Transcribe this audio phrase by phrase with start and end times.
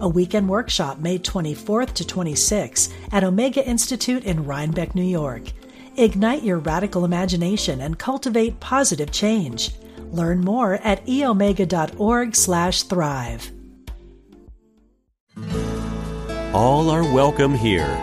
[0.00, 5.52] a weekend workshop May 24th to 26th at Omega Institute in Rhinebeck, New York.
[5.96, 9.72] Ignite your radical imagination and cultivate positive change.
[10.12, 13.50] Learn more at eomega.org/thrive.
[16.52, 17.96] All are welcome here.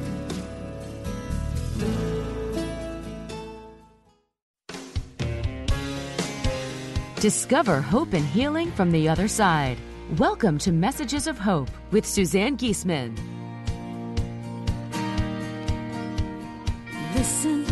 [7.19, 9.79] Discover hope and healing from the other side.
[10.19, 13.17] Welcome to Messages of Hope with Suzanne Giesemann.
[17.15, 17.65] Listen,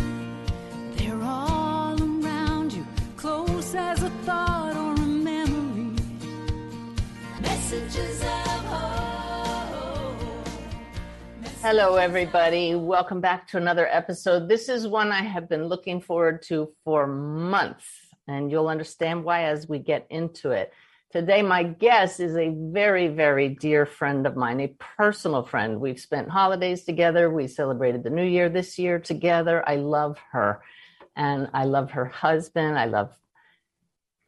[0.96, 2.84] they're all around you,
[3.16, 5.94] close as a thought or a memory.
[7.40, 10.48] Messages of hope.
[11.62, 12.74] Hello, everybody.
[12.74, 14.48] Welcome back to another episode.
[14.48, 19.44] This is one I have been looking forward to for months and you'll understand why
[19.44, 20.72] as we get into it.
[21.12, 25.80] Today, my guest is a very, very dear friend of mine, a personal friend.
[25.80, 27.30] We've spent holidays together.
[27.30, 29.66] We celebrated the new year this year together.
[29.68, 30.60] I love her,
[31.14, 32.78] and I love her husband.
[32.78, 33.16] I love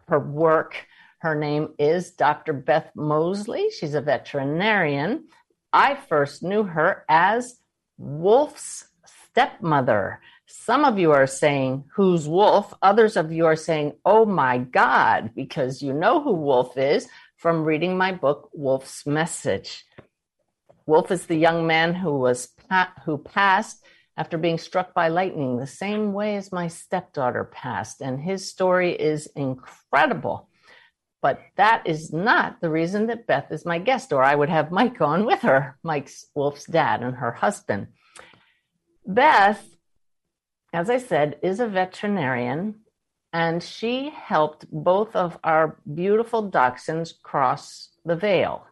[0.09, 0.87] her work.
[1.19, 2.53] Her name is Dr.
[2.53, 3.71] Beth Mosley.
[3.71, 5.25] She's a veterinarian.
[5.73, 7.57] I first knew her as
[7.99, 10.21] Wolf's stepmother.
[10.51, 12.73] Some of you are saying, Who's Wolf?
[12.81, 17.65] Others of you are saying, Oh my God, because you know who Wolf is from
[17.65, 19.85] reading my book, Wolf's Message.
[20.87, 22.49] Wolf is the young man who was
[23.05, 23.85] who passed
[24.17, 28.93] after being struck by lightning, the same way as my stepdaughter passed, and his story
[28.93, 30.49] is incredible.
[31.21, 34.73] But that is not the reason that Beth is my guest, or I would have
[34.73, 37.89] Mike on with her, Mike's Wolf's dad and her husband.
[39.07, 39.63] Beth
[40.73, 42.77] as I said, is a veterinarian,
[43.33, 48.67] and she helped both of our beautiful dachshunds cross the veil.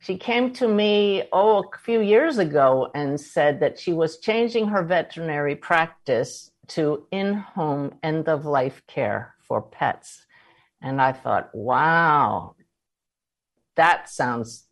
[0.00, 4.68] She came to me, oh, a few years ago and said that she was changing
[4.68, 10.24] her veterinary practice to in home end of life care for pets.
[10.80, 12.54] And I thought, wow,
[13.74, 14.66] that sounds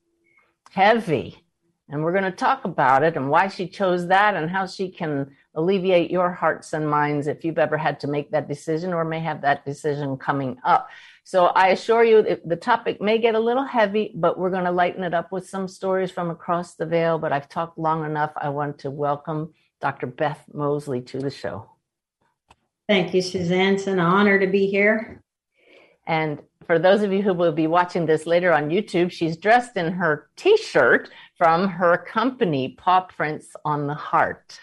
[0.70, 1.44] heavy.
[1.88, 4.90] And we're going to talk about it and why she chose that and how she
[4.90, 9.04] can alleviate your hearts and minds if you've ever had to make that decision or
[9.04, 10.88] may have that decision coming up.
[11.24, 14.70] So I assure you the topic may get a little heavy, but we're going to
[14.70, 17.18] lighten it up with some stories from across the veil.
[17.18, 18.32] But I've talked long enough.
[18.36, 20.06] I want to welcome Dr.
[20.06, 21.68] Beth Mosley to the show.
[22.88, 23.74] Thank you, Suzanne.
[23.74, 25.22] It's an honor to be here.
[26.06, 29.76] And for those of you who will be watching this later on YouTube, she's dressed
[29.76, 34.60] in her t shirt from her company, Paw Prints on the Heart.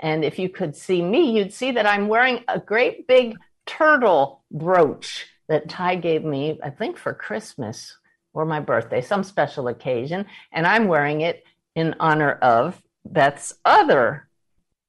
[0.00, 3.36] And if you could see me, you'd see that I'm wearing a great big
[3.66, 7.96] turtle brooch that Ty gave me, I think for Christmas
[8.34, 10.26] or my birthday, some special occasion.
[10.52, 14.28] And I'm wearing it in honor of Beth's other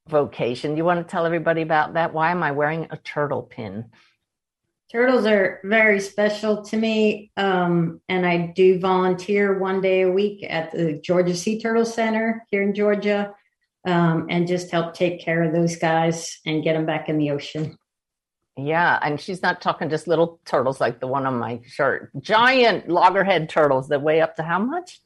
[0.09, 0.77] vocation.
[0.77, 2.13] You want to tell everybody about that?
[2.13, 3.85] Why am I wearing a turtle pin?
[4.91, 7.31] Turtles are very special to me.
[7.35, 12.45] Um, and I do volunteer one day a week at the Georgia Sea Turtle Center
[12.49, 13.33] here in Georgia
[13.85, 17.31] um, and just help take care of those guys and get them back in the
[17.31, 17.77] ocean.
[18.57, 22.09] Yeah, and she's not talking just little turtles like the one on my shirt.
[22.19, 24.99] Giant loggerhead turtles that weigh up to how much?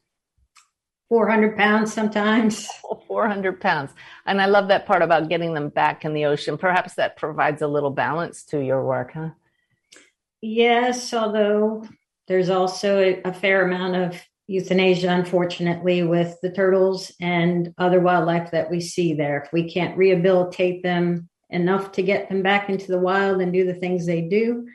[1.10, 2.66] 400 pounds sometimes.
[3.06, 3.92] 400 pounds.
[4.24, 6.56] And I love that part about getting them back in the ocean.
[6.56, 9.30] Perhaps that provides a little balance to your work, huh?
[10.40, 11.84] Yes, although
[12.28, 18.50] there's also a, a fair amount of euthanasia, unfortunately, with the turtles and other wildlife
[18.50, 19.42] that we see there.
[19.42, 23.64] If we can't rehabilitate them enough to get them back into the wild and do
[23.64, 24.66] the things they do,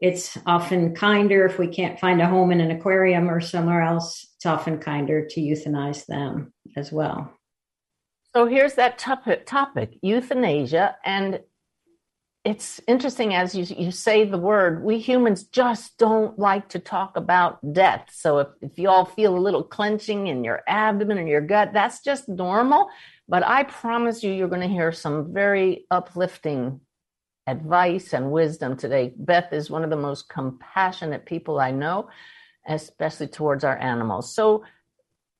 [0.00, 4.26] it's often kinder if we can't find a home in an aquarium or somewhere else.
[4.36, 7.32] It's often kinder to euthanize them as well.
[8.34, 10.96] So here's that topic, topic euthanasia.
[11.04, 11.40] And
[12.44, 17.16] it's interesting as you, you say the word, we humans just don't like to talk
[17.16, 18.10] about death.
[18.12, 21.72] So if, if you all feel a little clenching in your abdomen and your gut,
[21.72, 22.90] that's just normal.
[23.26, 26.80] But I promise you, you're going to hear some very uplifting
[27.46, 29.14] advice and wisdom today.
[29.16, 32.10] Beth is one of the most compassionate people I know,
[32.68, 34.34] especially towards our animals.
[34.34, 34.64] So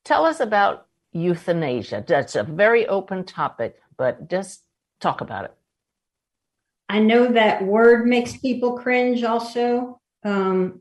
[0.05, 2.03] tell us about euthanasia.
[2.07, 4.63] That's a very open topic, but just
[5.01, 5.55] talk about it.
[6.95, 10.01] I know that word makes people cringe also.
[10.25, 10.81] Um,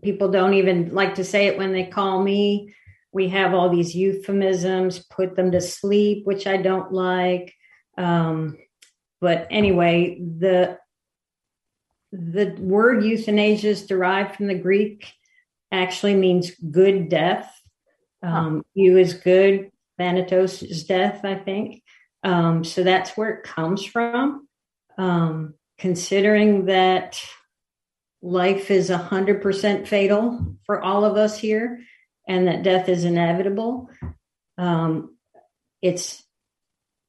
[0.00, 2.72] people don't even like to say it when they call me.
[3.10, 7.52] We have all these euphemisms, put them to sleep, which I don't like.
[7.96, 8.58] Um,
[9.20, 10.78] but anyway, the
[12.12, 15.12] the word euthanasia is derived from the Greek,
[15.72, 17.52] actually means good death.
[18.22, 21.82] Um, you is good, thanatos is death, I think.
[22.28, 24.46] Um, so that's where it comes from.
[24.98, 27.18] Um, considering that
[28.20, 31.80] life is 100% fatal for all of us here
[32.28, 33.88] and that death is inevitable,
[34.58, 35.16] um,
[35.80, 36.22] it's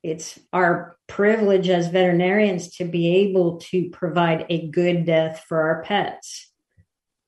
[0.02, 5.84] it's our privilege as veterinarians to be able to provide a good death for our
[5.84, 6.50] pets.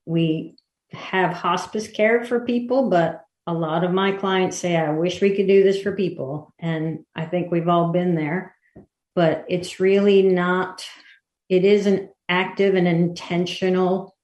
[0.06, 0.56] We
[0.94, 5.36] have hospice care for people, but a lot of my clients say, I wish we
[5.36, 6.54] could do this for people.
[6.58, 8.56] And I think we've all been there,
[9.14, 10.86] but it's really not,
[11.50, 14.16] it is an active and intentional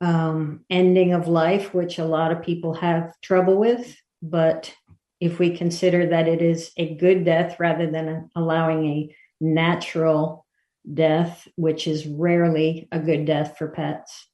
[0.00, 3.94] um, ending of life, which a lot of people have trouble with.
[4.22, 4.74] But
[5.20, 10.46] if we consider that it is a good death rather than allowing a natural
[10.94, 14.26] death, which is rarely a good death for pets,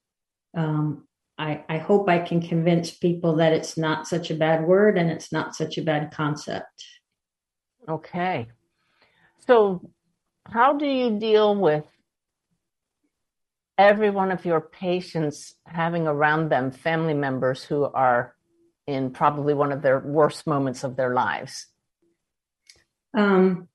[0.56, 1.07] um,
[1.38, 5.08] I, I hope I can convince people that it's not such a bad word and
[5.08, 6.84] it's not such a bad concept.
[7.88, 8.48] Okay.
[9.46, 9.88] So,
[10.50, 11.84] how do you deal with
[13.76, 18.34] every one of your patients having around them family members who are
[18.86, 21.66] in probably one of their worst moments of their lives?
[23.16, 23.68] Um,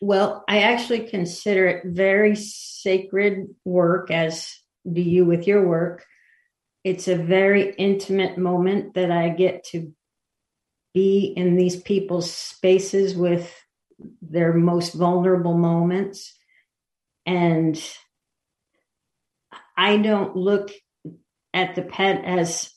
[0.00, 4.56] well, I actually consider it very sacred work, as
[4.90, 6.06] do you with your work
[6.84, 9.92] it's a very intimate moment that I get to
[10.94, 13.54] be in these people's spaces with
[14.22, 16.36] their most vulnerable moments.
[17.26, 17.80] And
[19.76, 20.70] I don't look
[21.52, 22.70] at the pet as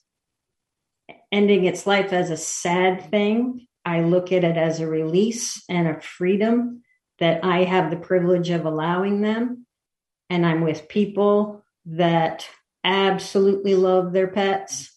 [1.31, 3.67] ending its life as a sad thing.
[3.85, 6.83] I look at it as a release and a freedom
[7.19, 9.65] that I have the privilege of allowing them.
[10.29, 12.47] And I'm with people that
[12.83, 14.91] absolutely love their pets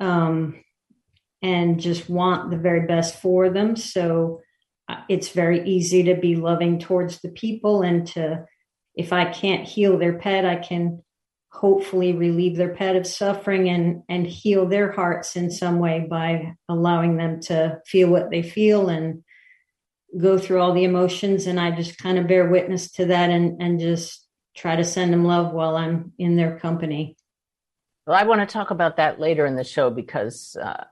[0.00, 0.62] um,
[1.42, 3.76] and just want the very best for them.
[3.76, 4.40] So
[4.88, 8.46] uh, it's very easy to be loving towards the people and to,
[8.94, 11.02] if I can't heal their pet, I can
[11.56, 16.54] hopefully relieve their pet of suffering and and heal their hearts in some way by
[16.68, 19.24] allowing them to feel what they feel and
[20.20, 23.60] go through all the emotions and i just kind of bear witness to that and
[23.62, 27.16] and just try to send them love while i'm in their company
[28.06, 30.84] well, I want to talk about that later in the show because uh,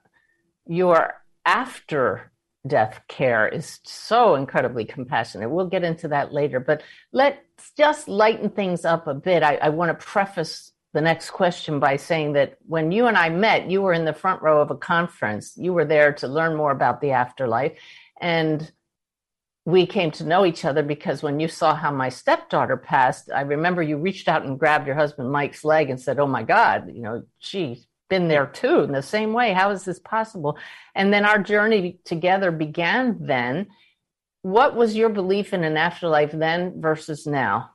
[0.67, 1.15] your
[1.47, 2.33] after
[2.67, 5.51] death care is so incredibly compassionate.
[5.51, 6.83] We'll get into that later, but
[7.13, 9.43] let's just lighten things up a bit.
[9.43, 13.29] I, I want to preface the next question by saying that when you and I
[13.29, 15.55] met, you were in the front row of a conference.
[15.57, 17.73] You were there to learn more about the afterlife.
[18.21, 18.73] And
[19.67, 23.43] we came to know each other because when you saw how my stepdaughter passed, I
[23.43, 26.91] remember you reached out and grabbed your husband Mike's leg and said, "Oh my God,
[26.93, 29.53] you know, she's been there too in the same way.
[29.55, 30.59] How is this possible?"
[30.95, 33.19] And then our journey together began.
[33.27, 33.69] Then,
[34.43, 37.71] what was your belief in an afterlife then versus now?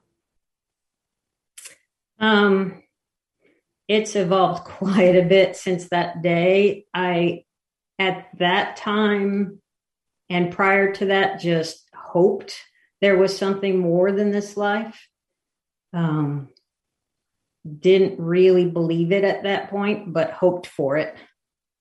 [2.19, 2.83] Um,
[3.87, 6.85] it's evolved quite a bit since that day.
[6.93, 7.45] I,
[7.97, 9.59] at that time,
[10.29, 12.55] and prior to that just hoped
[13.01, 15.07] there was something more than this life.
[15.93, 16.49] Um,
[17.79, 21.15] didn't really believe it at that point but hoped for it.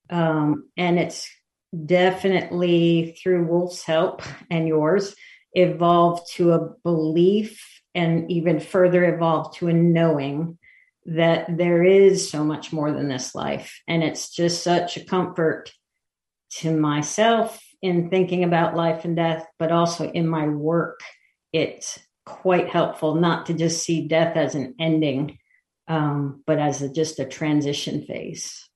[0.09, 1.29] Um, and it's
[1.85, 5.15] definitely through wolf's help and yours
[5.53, 7.63] evolved to a belief
[7.95, 10.57] and even further evolved to a knowing
[11.05, 13.81] that there is so much more than this life.
[13.87, 15.71] And it's just such a comfort
[16.57, 20.99] to myself in thinking about life and death, but also in my work,
[21.53, 25.39] it's quite helpful not to just see death as an ending,
[25.87, 28.69] um, but as a, just a transition phase.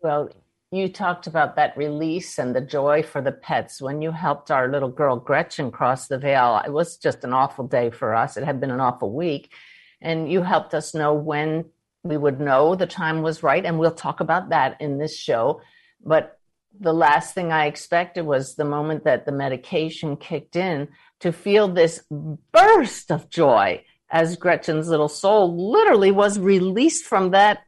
[0.00, 0.30] Well,
[0.72, 4.68] you talked about that release and the joy for the pets when you helped our
[4.68, 6.60] little girl Gretchen cross the veil.
[6.64, 8.36] It was just an awful day for us.
[8.36, 9.52] It had been an awful week.
[10.00, 11.66] And you helped us know when
[12.02, 13.64] we would know the time was right.
[13.64, 15.60] And we'll talk about that in this show.
[16.04, 16.39] But
[16.78, 20.88] the last thing I expected was the moment that the medication kicked in
[21.20, 22.04] to feel this
[22.52, 27.62] burst of joy as Gretchen's little soul literally was released from that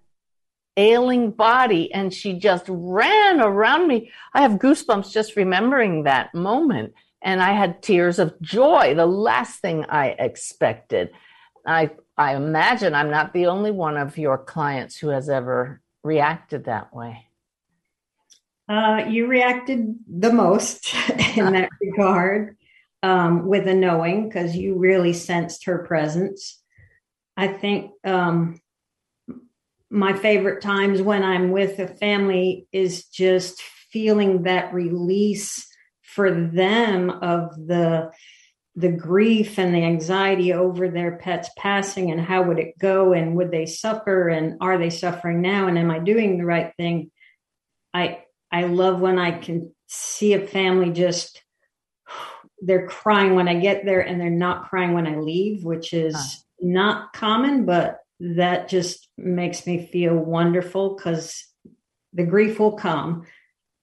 [0.76, 4.10] ailing body and she just ran around me.
[4.32, 6.94] I have goosebumps just remembering that moment.
[7.24, 11.10] And I had tears of joy, the last thing I expected.
[11.64, 16.64] I, I imagine I'm not the only one of your clients who has ever reacted
[16.64, 17.28] that way.
[18.72, 20.94] Uh, you reacted the most
[21.36, 22.56] in that regard
[23.02, 26.58] um, with a knowing because you really sensed her presence.
[27.36, 28.58] I think um,
[29.90, 35.68] my favorite times when I'm with a family is just feeling that release
[36.00, 38.10] for them of the
[38.74, 43.36] the grief and the anxiety over their pets passing and how would it go and
[43.36, 47.10] would they suffer and are they suffering now and am I doing the right thing
[47.92, 48.20] I
[48.52, 51.42] I love when I can see a family just
[52.64, 56.14] they're crying when I get there and they're not crying when I leave which is
[56.14, 56.40] huh.
[56.60, 61.44] not common but that just makes me feel wonderful because
[62.12, 63.26] the grief will come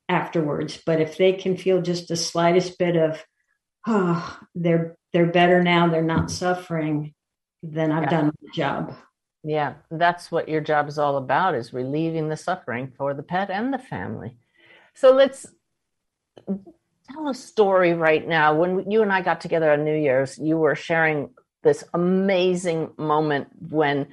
[0.07, 0.81] afterwards.
[0.85, 3.23] But if they can feel just the slightest bit of,
[3.87, 7.13] oh, they're they're better now, they're not suffering,
[7.63, 8.09] then I've yeah.
[8.09, 8.95] done my job.
[9.43, 13.49] Yeah, that's what your job is all about is relieving the suffering for the pet
[13.49, 14.37] and the family.
[14.99, 15.45] So let's
[17.09, 18.53] tell a story right now.
[18.53, 21.29] When you and I got together on New Year's, you were sharing
[21.63, 24.07] this amazing moment when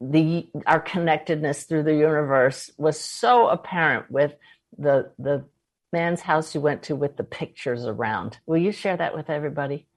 [0.00, 4.36] the our connectedness through the universe was so apparent with
[4.78, 5.44] the the
[5.92, 8.38] man's house you went to with the pictures around.
[8.46, 9.88] Will you share that with everybody?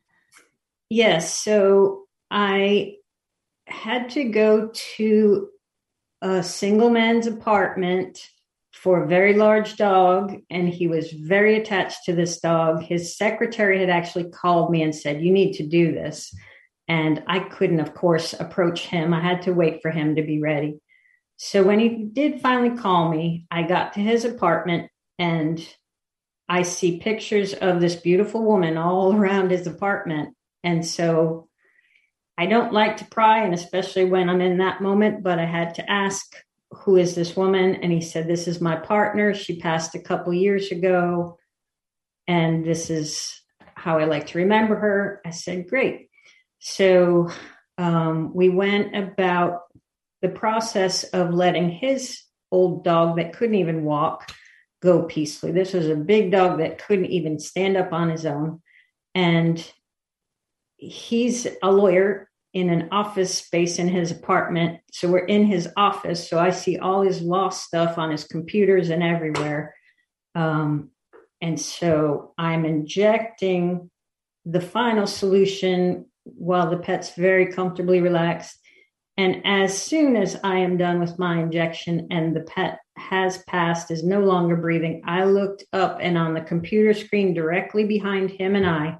[0.90, 1.32] Yes.
[1.32, 2.96] So I
[3.68, 5.50] had to go to
[6.24, 8.32] a single man's apartment
[8.82, 12.82] for a very large dog, and he was very attached to this dog.
[12.82, 16.34] His secretary had actually called me and said, You need to do this.
[16.88, 19.14] And I couldn't, of course, approach him.
[19.14, 20.80] I had to wait for him to be ready.
[21.38, 25.64] So when he did finally call me, I got to his apartment and
[26.50, 30.36] I see pictures of this beautiful woman all around his apartment.
[30.64, 31.50] And so
[32.36, 35.76] I don't like to pry, and especially when I'm in that moment, but I had
[35.76, 36.26] to ask,
[36.74, 37.76] Who is this woman?
[37.76, 39.34] And he said, This is my partner.
[39.34, 41.38] She passed a couple years ago.
[42.28, 43.42] And this is
[43.76, 45.22] how I like to remember her.
[45.26, 46.10] I said, Great.
[46.60, 47.30] So
[47.78, 49.62] um, we went about
[50.22, 54.32] the process of letting his old dog that couldn't even walk
[54.82, 55.52] go peacefully.
[55.52, 58.62] This was a big dog that couldn't even stand up on his own.
[59.14, 59.64] And
[60.78, 64.80] he's a lawyer in an office space in his apartment.
[64.92, 66.30] So we're in his office.
[66.30, 69.74] So I see all his lost stuff on his computers and everywhere.
[70.36, 70.92] Um,
[71.42, 73.90] and so I'm injecting
[74.46, 78.58] the final solution while the pet's very comfortably relaxed.
[79.18, 83.92] And as soon as I am done with my injection and the pet has passed,
[83.92, 88.56] is no longer breathing, I looked up and on the computer screen directly behind him
[88.56, 89.00] and I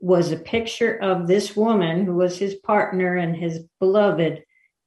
[0.00, 4.42] was a picture of this woman who was his partner and his beloved,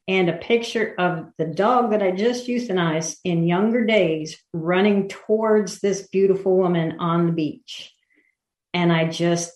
[0.07, 5.79] and a picture of the dog that I just euthanized in younger days running towards
[5.79, 7.93] this beautiful woman on the beach.
[8.73, 9.53] And I just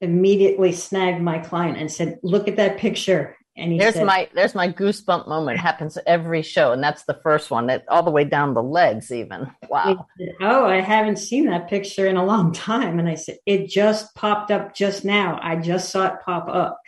[0.00, 4.28] immediately snagged my client and said, "Look at that picture." And he there's said, my
[4.34, 5.58] there's my goosebump moment.
[5.58, 7.68] It happens every show, and that's the first one.
[7.68, 9.50] That all the way down the legs, even.
[9.68, 10.06] Wow.
[10.18, 12.98] Said, oh, I haven't seen that picture in a long time.
[12.98, 15.38] And I said, it just popped up just now.
[15.40, 16.80] I just saw it pop up.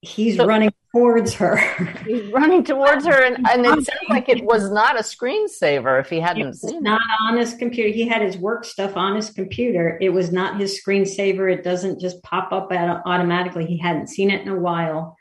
[0.00, 1.56] He's so, running towards her.
[2.06, 6.08] He's running towards her, and, and it sounds like it was not a screensaver if
[6.08, 7.26] he hadn't seen not it.
[7.26, 7.88] on his computer.
[7.88, 9.98] He had his work stuff on his computer.
[10.00, 11.52] It was not his screensaver.
[11.52, 13.66] It doesn't just pop up automatically.
[13.66, 15.17] He hadn't seen it in a while,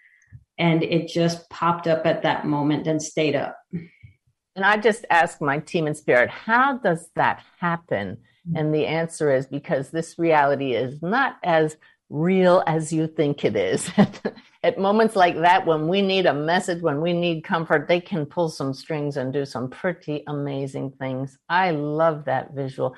[0.57, 3.57] and it just popped up at that moment and stayed up.
[3.71, 8.17] And I just asked my team in spirit, how does that happen?
[8.47, 8.57] Mm-hmm.
[8.57, 11.77] And the answer is because this reality is not as
[12.09, 13.91] real as you think it is.
[14.63, 18.25] At moments like that, when we need a message, when we need comfort, they can
[18.25, 21.37] pull some strings and do some pretty amazing things.
[21.47, 22.95] I love that visual.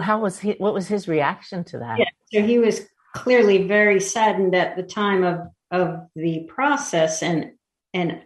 [0.00, 0.52] How was he?
[0.52, 1.98] What was his reaction to that?
[1.98, 2.82] Yeah, so he was
[3.14, 5.40] clearly very saddened at the time of
[5.72, 7.52] of the process, and
[7.92, 8.22] and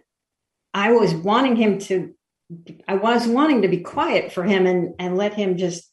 [0.75, 2.13] I was wanting him to.
[2.87, 5.91] I was wanting to be quiet for him and and let him just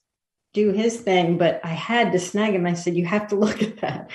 [0.53, 2.65] do his thing, but I had to snag him.
[2.65, 4.09] I said, You have to look at that.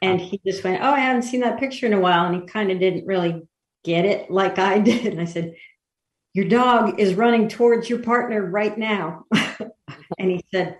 [0.00, 2.26] And he just went, Oh, I haven't seen that picture in a while.
[2.26, 3.42] And he kind of didn't really
[3.84, 5.06] get it like I did.
[5.06, 5.54] And I said,
[6.32, 9.24] Your dog is running towards your partner right now.
[10.18, 10.78] and he said,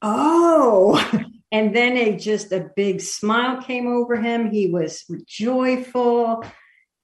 [0.00, 4.50] Oh, and then a just a big smile came over him.
[4.50, 6.44] He was joyful,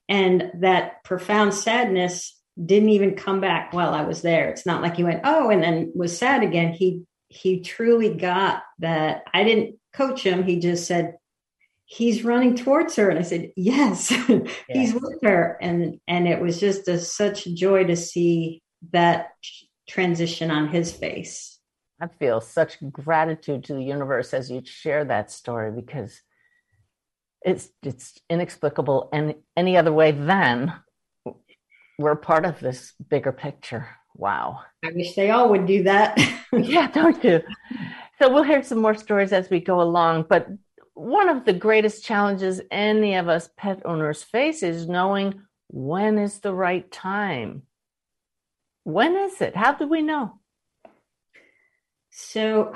[0.08, 4.48] and that profound sadness didn't even come back while I was there.
[4.48, 6.72] It's not like he went, oh, and then was sad again.
[6.72, 9.22] He he truly got that.
[9.32, 10.42] I didn't coach him.
[10.42, 11.14] He just said,
[11.84, 13.08] he's running towards her.
[13.08, 14.48] And I said, yes, yes.
[14.68, 15.58] he's with her.
[15.60, 19.28] And, and it was just a, such joy to see that
[19.88, 21.49] transition on his face.
[22.00, 26.20] I feel such gratitude to the universe as you share that story because
[27.42, 30.72] it's it's inexplicable and any other way than
[31.98, 33.88] we're part of this bigger picture.
[34.14, 34.60] Wow.
[34.84, 36.18] I wish they all would do that.
[36.52, 37.42] yeah, don't you?
[38.18, 40.26] So we'll hear some more stories as we go along.
[40.28, 40.48] But
[40.94, 46.40] one of the greatest challenges any of us pet owners face is knowing when is
[46.40, 47.62] the right time.
[48.84, 49.54] When is it?
[49.54, 50.39] How do we know?
[52.10, 52.72] So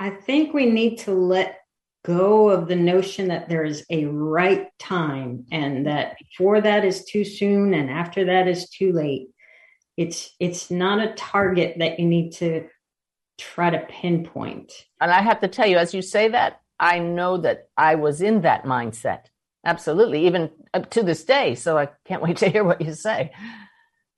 [0.00, 1.58] I think we need to let
[2.04, 7.04] go of the notion that there is a right time and that before that is
[7.06, 9.28] too soon and after that is too late.
[9.96, 12.66] It's it's not a target that you need to
[13.38, 14.72] try to pinpoint.
[15.00, 18.20] And I have to tell you, as you say that, I know that I was
[18.20, 19.26] in that mindset.
[19.64, 21.54] Absolutely, even up to this day.
[21.54, 23.32] So I can't wait to hear what you say.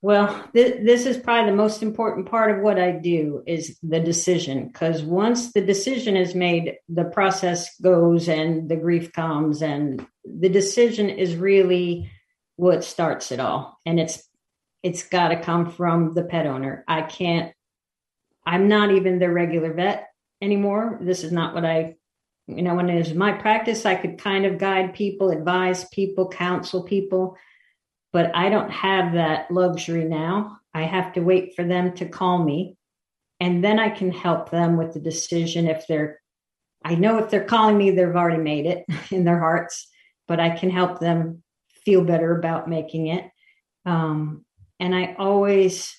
[0.01, 3.99] Well, th- this is probably the most important part of what I do is the
[3.99, 4.67] decision.
[4.67, 10.49] Because once the decision is made, the process goes and the grief comes, and the
[10.49, 12.11] decision is really
[12.57, 13.79] what starts it all.
[13.85, 14.23] And it's
[14.83, 16.83] it's got to come from the pet owner.
[16.87, 17.53] I can't.
[18.45, 20.07] I'm not even the regular vet
[20.41, 20.99] anymore.
[21.01, 21.95] This is not what I,
[22.45, 26.29] you know, when it was my practice, I could kind of guide people, advise people,
[26.29, 27.35] counsel people
[28.13, 30.59] but I don't have that luxury now.
[30.73, 32.77] I have to wait for them to call me
[33.39, 36.19] and then I can help them with the decision if they're
[36.85, 39.87] I know if they're calling me they've already made it in their hearts,
[40.27, 41.43] but I can help them
[41.83, 43.29] feel better about making it.
[43.85, 44.45] Um,
[44.79, 45.93] and I always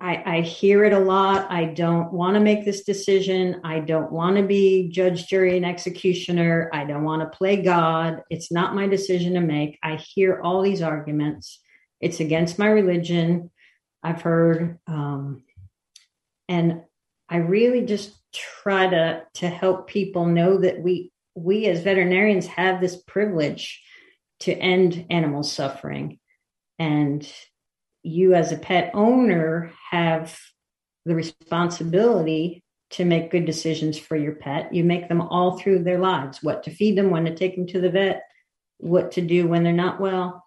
[0.00, 1.50] I, I hear it a lot.
[1.50, 3.60] I don't want to make this decision.
[3.64, 6.70] I don't want to be judge, jury, and executioner.
[6.72, 8.22] I don't want to play God.
[8.30, 9.78] It's not my decision to make.
[9.82, 11.60] I hear all these arguments.
[12.00, 13.50] It's against my religion.
[14.02, 15.44] I've heard, um,
[16.48, 16.82] and
[17.28, 22.80] I really just try to to help people know that we we as veterinarians have
[22.80, 23.82] this privilege
[24.40, 26.18] to end animal suffering,
[26.78, 27.26] and
[28.04, 30.38] you as a pet owner have
[31.04, 34.72] the responsibility to make good decisions for your pet.
[34.72, 37.66] You make them all through their lives what to feed them, when to take them
[37.68, 38.22] to the vet,
[38.78, 40.44] what to do when they're not well.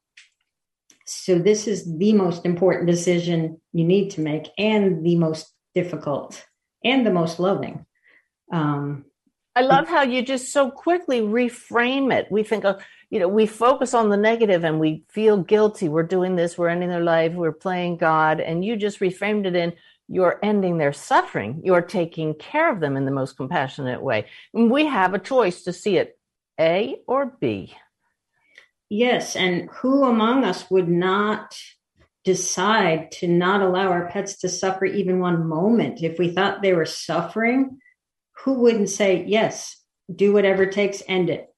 [1.06, 6.46] So, this is the most important decision you need to make, and the most difficult,
[6.84, 7.86] and the most loving.
[8.52, 9.06] Um,
[9.58, 12.28] I love how you just so quickly reframe it.
[12.32, 12.78] We think, oh,
[13.10, 15.90] you know, we focus on the negative and we feel guilty.
[15.90, 18.40] We're doing this, we're ending their life, we're playing God.
[18.40, 19.74] And you just reframed it in
[20.08, 21.62] you're ending their suffering.
[21.64, 24.28] You're taking care of them in the most compassionate way.
[24.54, 26.20] And we have a choice to see it
[26.60, 27.74] A or B.
[28.90, 29.36] Yes.
[29.36, 31.58] And who among us would not
[32.24, 36.04] decide to not allow our pets to suffer even one moment?
[36.04, 37.80] If we thought they were suffering,
[38.48, 39.76] who wouldn't say, yes,
[40.14, 41.50] do whatever takes, end it?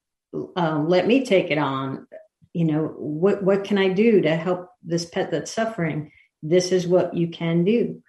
[0.56, 2.06] um, let me take it on.
[2.52, 6.10] You know what what can i do to help this pet that's suffering?
[6.42, 8.02] This is what you can do.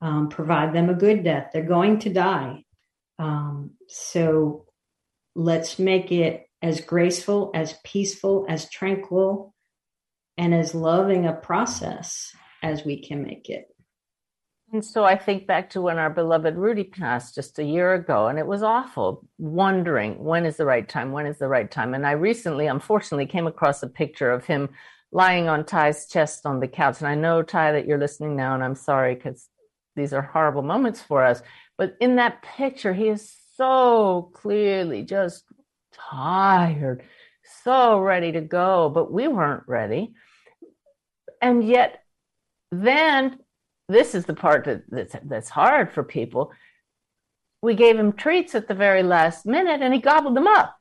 [0.00, 1.50] Um, provide them a good death.
[1.52, 2.64] They're going to die.
[3.18, 4.66] Um, so
[5.34, 9.54] let's make it as graceful as peaceful as tranquil
[10.36, 13.66] and as loving a process as we can make it
[14.72, 18.28] and so I think back to when our beloved Rudy passed just a year ago,
[18.28, 21.94] and it was awful, wondering when is the right time, when is the right time.
[21.94, 24.68] And I recently, unfortunately, came across a picture of him
[25.10, 26.98] lying on Ty's chest on the couch.
[27.00, 29.48] And I know, Ty, that you're listening now, and I'm sorry because
[29.96, 31.42] these are horrible moments for us.
[31.78, 35.44] But in that picture, he is so clearly just
[35.92, 37.02] tired,
[37.64, 40.12] so ready to go, but we weren't ready.
[41.40, 42.02] And yet,
[42.70, 43.38] then
[43.88, 46.52] this is the part that, that's, that's hard for people.
[47.62, 50.78] We gave him treats at the very last minute and he gobbled them up.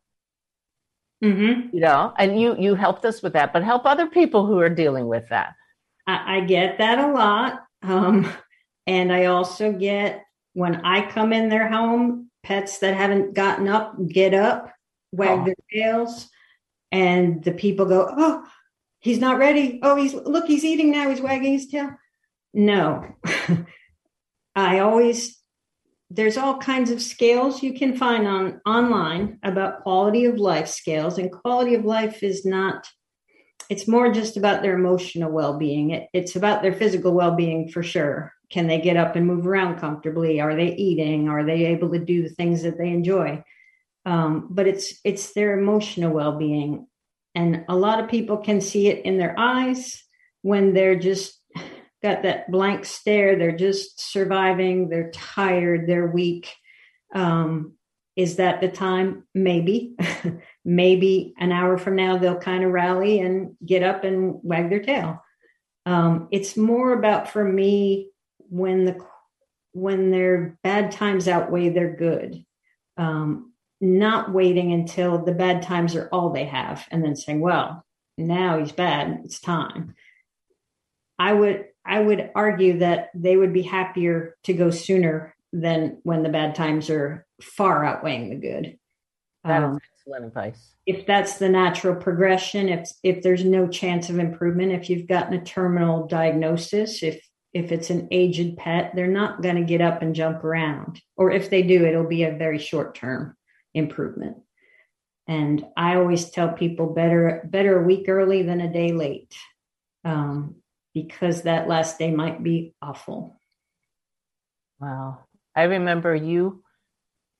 [1.23, 1.75] Mm-hmm.
[1.75, 4.69] You know, and you you helped us with that, but help other people who are
[4.69, 5.55] dealing with that.
[6.05, 8.31] I, I get that a lot, um,
[8.85, 13.95] and I also get when I come in their home, pets that haven't gotten up
[14.07, 14.71] get up,
[15.11, 15.45] wag oh.
[15.45, 16.29] their tails,
[16.91, 18.45] and the people go, "Oh,
[18.99, 19.79] he's not ready.
[19.81, 21.09] Oh, he's look, he's eating now.
[21.09, 21.89] He's wagging his tail."
[22.53, 23.15] No.
[24.55, 25.37] I always
[26.09, 31.17] there's all kinds of scales you can find on online about quality of life scales
[31.17, 32.87] and quality of life is not
[33.69, 35.91] it's more just about their emotional well-being.
[35.91, 38.33] It, it's about their physical well-being for sure.
[38.49, 40.39] Can they get up and move around comfortably?
[40.39, 41.27] Are they eating?
[41.27, 43.43] Are they able to do the things that they enjoy?
[44.05, 46.87] Um, but it's it's their emotional well-being.
[47.35, 50.01] And a lot of people can see it in their eyes
[50.43, 51.36] when they're just
[52.07, 56.53] got that blank stare they're just surviving they're tired they're weak.
[57.13, 57.77] Um,
[58.17, 59.25] is that the time?
[59.35, 59.95] Maybe.
[60.65, 64.81] Maybe an hour from now they'll kind of rally and get up and wag their
[64.81, 65.23] tail.
[65.85, 68.09] Um, it's more about for me
[68.49, 68.97] when the
[69.71, 72.43] when their bad times outweigh their good.
[72.97, 77.85] Um, not waiting until the bad times are all they have and then saying well
[78.17, 79.93] now he's bad it's time.
[81.19, 86.23] I would i would argue that they would be happier to go sooner than when
[86.23, 88.77] the bad times are far outweighing the good.
[89.43, 90.75] That is um, excellent advice.
[90.85, 95.33] if that's the natural progression if if there's no chance of improvement if you've gotten
[95.33, 97.21] a terminal diagnosis if
[97.53, 101.01] if it's an aged pet they're not going to get up and jump around.
[101.15, 103.35] Or if they do it'll be a very short term
[103.73, 104.37] improvement.
[105.27, 109.33] And I always tell people better better a week early than a day late,
[110.03, 110.55] um,
[111.03, 113.39] because that last day might be awful.
[114.79, 115.19] Wow,
[115.55, 116.63] I remember you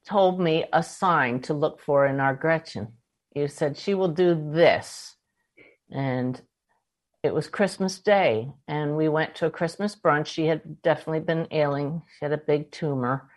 [0.07, 2.93] told me a sign to look for in our Gretchen.
[3.35, 5.15] You said she will do this,
[5.91, 6.39] and
[7.23, 10.27] it was Christmas Day, and we went to a Christmas brunch.
[10.27, 13.29] She had definitely been ailing; she had a big tumor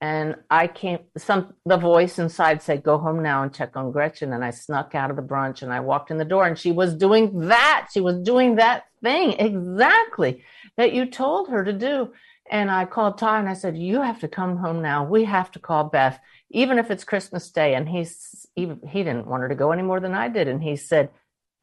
[0.00, 4.32] and I came some the voice inside said, Go home now and check on Gretchen.
[4.32, 6.70] And I snuck out of the brunch and I walked in the door and she
[6.70, 7.88] was doing that.
[7.92, 10.44] She was doing that thing exactly
[10.76, 12.12] that you told her to do.
[12.50, 15.04] And I called Ty and I said, You have to come home now.
[15.04, 17.74] We have to call Beth, even if it's Christmas Day.
[17.74, 20.46] And he's even he didn't want her to go any more than I did.
[20.46, 21.08] And he said,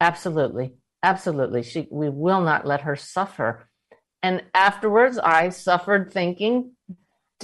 [0.00, 1.62] Absolutely, absolutely.
[1.62, 3.68] She we will not let her suffer.
[4.24, 6.72] And afterwards I suffered thinking,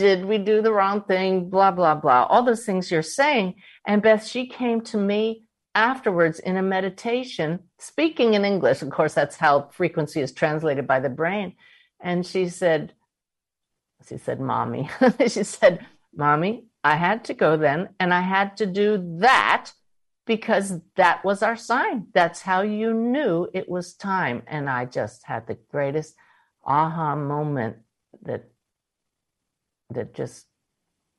[0.00, 1.50] did we do the wrong thing?
[1.50, 2.24] Blah, blah, blah.
[2.24, 3.56] All those things you're saying.
[3.86, 8.80] And Beth, she came to me afterwards in a meditation, speaking in English.
[8.80, 11.54] Of course, that's how frequency is translated by the brain.
[12.00, 12.94] And she said,
[14.08, 14.88] she said, Mommy,
[15.20, 15.84] she said,
[16.16, 19.70] Mommy, I had to go then and I had to do that
[20.24, 22.06] because that was our sign.
[22.14, 24.44] That's how you knew it was time.
[24.46, 26.14] And I just had the greatest
[26.64, 27.76] aha moment
[28.22, 28.49] that
[29.90, 30.46] that just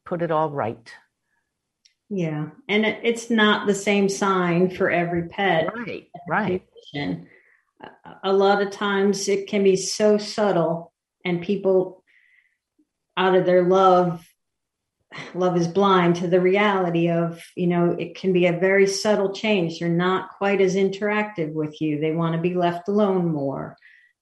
[0.05, 0.91] put it all right.
[2.09, 2.49] Yeah.
[2.67, 5.73] And it, it's not the same sign for every pet.
[5.75, 6.09] Right.
[6.27, 6.67] Right.
[8.23, 10.91] A lot of times it can be so subtle
[11.23, 12.03] and people
[13.17, 14.25] out of their love
[15.33, 19.33] love is blind to the reality of you know it can be a very subtle
[19.33, 23.75] change they're not quite as interactive with you they want to be left alone more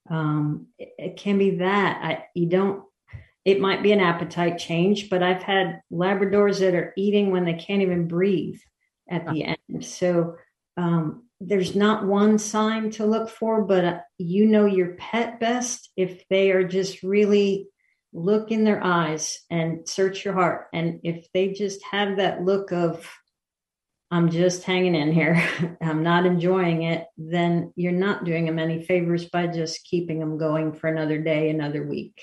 [0.09, 2.83] um, it, it, can be that I, you don't
[3.45, 7.54] it might be an appetite change, but I've had Labradors that are eating when they
[7.54, 8.60] can't even breathe
[9.10, 9.86] at the end.
[9.86, 10.36] So
[10.78, 15.89] um, there's not one sign to look for, but uh, you know your pet best
[15.95, 17.67] if they are just really
[18.12, 20.67] look in their eyes and search your heart.
[20.73, 23.10] And if they just have that look of,
[24.12, 25.41] I'm just hanging in here,
[25.82, 30.38] I'm not enjoying it, then you're not doing them any favors by just keeping them
[30.38, 32.19] going for another day, another week.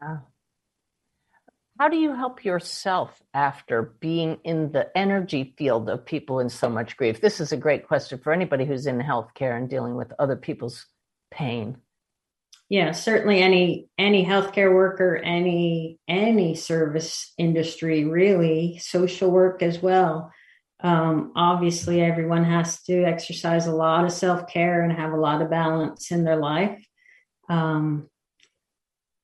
[0.00, 6.68] How do you help yourself after being in the energy field of people in so
[6.68, 7.20] much grief?
[7.20, 10.86] This is a great question for anybody who's in healthcare and dealing with other people's
[11.30, 11.76] pain.
[12.68, 20.32] Yeah, certainly any any healthcare worker, any any service industry, really, social work as well.
[20.80, 25.42] Um, obviously, everyone has to exercise a lot of self care and have a lot
[25.42, 26.84] of balance in their life.
[27.48, 28.10] Um,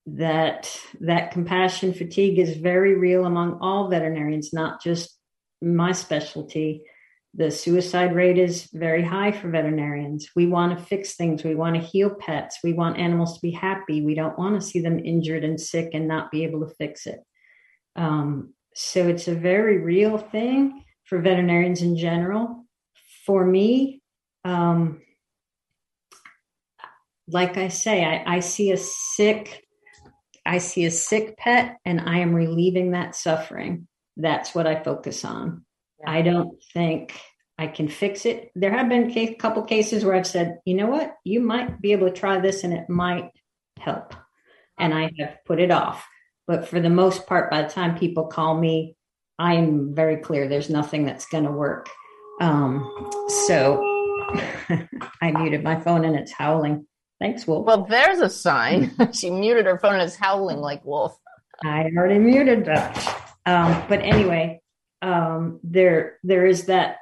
[0.07, 5.17] that that compassion fatigue is very real among all veterinarians, not just
[5.63, 6.83] my specialty.
[7.37, 10.29] The suicide rate is very high for veterinarians.
[10.37, 11.43] We want to fix things.
[11.43, 12.59] We want to heal pets.
[12.63, 14.05] We want animals to be happy.
[14.05, 17.07] We don't want to see them injured and sick and not be able to fix
[17.07, 17.21] it.
[17.97, 22.67] Um, so it's a very real thing for veterinarians in general.
[23.27, 24.01] For me,
[24.45, 25.01] um,
[27.27, 29.64] like I say, I, I see a sick
[30.47, 33.89] I see a sick pet and I am relieving that suffering.
[34.17, 35.65] That's what I focus on.
[36.01, 36.11] Yeah.
[36.11, 37.19] I don't think
[37.59, 38.51] I can fix it.
[38.55, 41.93] There have been a couple cases where I've said, you know what, you might be
[41.93, 43.31] able to try this and it might
[43.79, 44.15] help.
[44.79, 46.07] And I have put it off.
[46.47, 48.97] But for the most part, by the time people call me,
[49.39, 51.89] I'm very clear there's nothing that's going to work.
[52.41, 53.11] Um,
[53.47, 53.83] so
[55.23, 56.87] I muted my phone and it's howling.
[57.25, 57.65] Thanks, Wolf.
[57.65, 58.95] Well, there's a sign.
[59.15, 61.19] she muted her phone and is howling like Wolf.
[61.65, 63.33] I already muted that.
[63.47, 64.61] Um, but anyway,
[65.01, 66.99] um, there there is that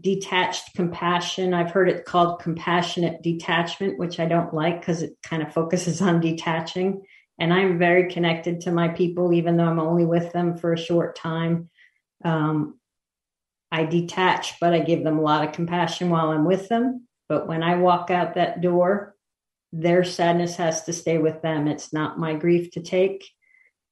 [0.00, 1.52] detached compassion.
[1.52, 6.00] I've heard it called compassionate detachment, which I don't like because it kind of focuses
[6.00, 7.02] on detaching.
[7.38, 10.78] And I'm very connected to my people, even though I'm only with them for a
[10.78, 11.68] short time.
[12.24, 12.80] Um,
[13.70, 17.06] I detach, but I give them a lot of compassion while I'm with them.
[17.28, 19.12] But when I walk out that door,
[19.72, 21.66] their sadness has to stay with them.
[21.66, 23.28] It's not my grief to take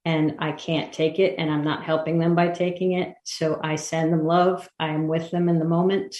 [0.05, 3.15] and I can't take it and I'm not helping them by taking it.
[3.25, 4.69] So I send them love.
[4.79, 6.17] I am with them in the moment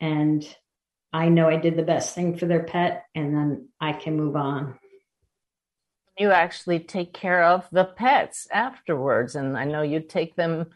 [0.00, 0.46] and
[1.12, 4.36] I know I did the best thing for their pet and then I can move
[4.36, 4.78] on.
[6.18, 9.34] You actually take care of the pets afterwards.
[9.34, 10.66] And I know you take them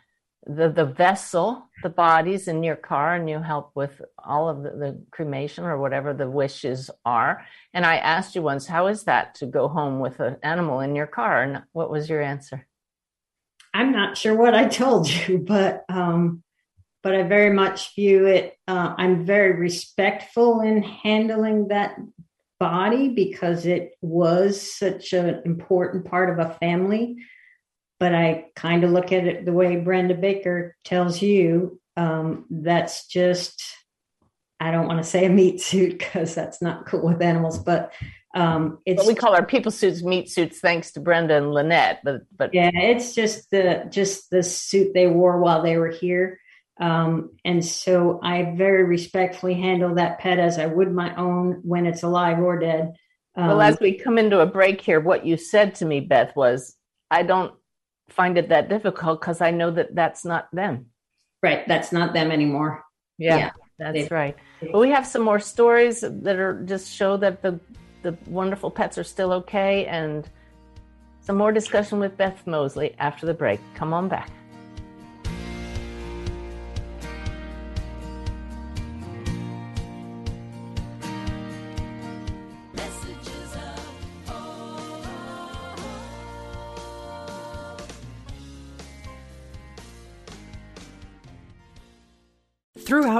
[0.46, 4.70] the the vessel, the bodies in your car, and you help with all of the,
[4.70, 7.44] the, cremation or whatever the wishes are.
[7.74, 10.94] And I asked you once, how is that to go home with an animal in
[10.94, 11.42] your car?
[11.42, 12.66] And what was your answer?
[13.74, 16.42] I'm not sure what I told you, but um,
[17.02, 18.56] but I very much view it.
[18.66, 21.96] Uh, I'm very respectful in handling that
[22.58, 27.16] body because it was such an important part of a family
[27.98, 31.80] but I kind of look at it the way Brenda Baker tells you.
[31.96, 33.62] Um, that's just,
[34.60, 37.92] I don't want to say a meat suit because that's not cool with animals, but
[38.34, 39.02] um, it's.
[39.02, 42.00] But we call our people suits meat suits, thanks to Brenda and Lynette.
[42.04, 46.40] But but yeah, it's just the just the suit they wore while they were here.
[46.80, 51.86] Um, and so I very respectfully handle that pet as I would my own when
[51.86, 52.94] it's alive or dead.
[53.34, 56.36] Um, well, as we come into a break here, what you said to me, Beth,
[56.36, 56.76] was
[57.10, 57.54] I don't
[58.08, 60.86] find it that difficult because I know that that's not them.
[61.42, 61.66] Right.
[61.68, 62.84] That's not them anymore.
[63.18, 63.50] Yeah, yeah.
[63.78, 64.36] that's they, right.
[64.60, 67.60] But we have some more stories that are just show that the
[68.02, 70.28] the wonderful pets are still okay and
[71.20, 73.60] some more discussion with Beth Mosley after the break.
[73.74, 74.30] Come on back.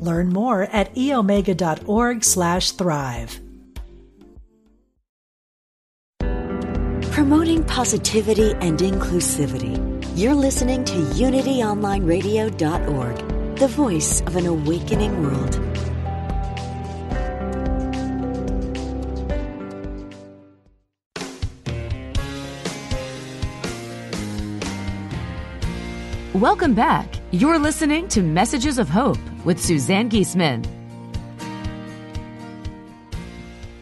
[0.00, 3.40] Learn more at eomega.org/thrive.
[7.12, 9.76] Promoting positivity and inclusivity.
[10.16, 15.60] You're listening to unityonlineradio.org, the voice of an awakening world.
[26.34, 27.17] Welcome back.
[27.30, 30.66] You're listening to Messages of Hope with Suzanne Giesemann.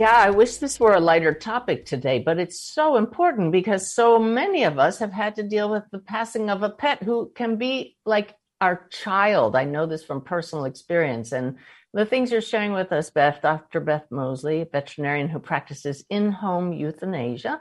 [0.00, 4.18] Yeah, I wish this were a lighter topic today, but it's so important because so
[4.18, 7.54] many of us have had to deal with the passing of a pet who can
[7.54, 9.54] be like our child.
[9.54, 11.30] I know this from personal experience.
[11.30, 11.54] And
[11.94, 13.78] the things you're sharing with us, Beth, Dr.
[13.78, 17.60] Beth Mosley, veterinarian who practices in home euthanasia,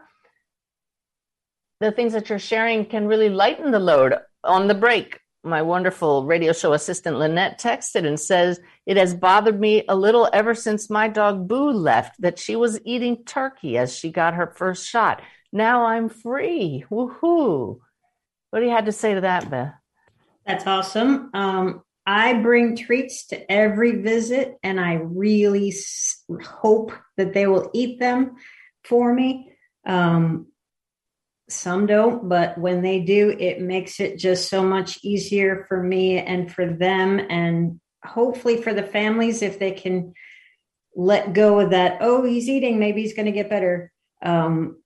[1.79, 6.25] the things that you're sharing can really lighten the load on the break, my wonderful
[6.25, 10.89] radio show assistant Lynette texted and says, It has bothered me a little ever since
[10.89, 15.21] my dog Boo left that she was eating turkey as she got her first shot.
[15.51, 16.83] Now I'm free.
[16.89, 17.79] Woohoo.
[18.49, 19.73] What do you have to say to that, Beth?
[20.45, 21.29] That's awesome.
[21.33, 25.73] Um, I bring treats to every visit, and I really
[26.43, 28.35] hope that they will eat them
[28.83, 29.51] for me.
[29.85, 30.47] Um,
[31.49, 36.19] some don't, but when they do, it makes it just so much easier for me
[36.19, 40.13] and for them, and hopefully for the families if they can
[40.95, 41.97] let go of that.
[42.01, 43.91] Oh, he's eating, maybe he's going to get better.
[44.23, 44.81] Um,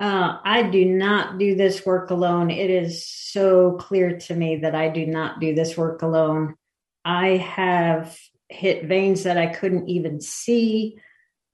[0.00, 2.50] Uh, I do not do this work alone.
[2.50, 6.56] It is so clear to me that I do not do this work alone.
[7.04, 10.98] I have hit veins that I couldn't even see.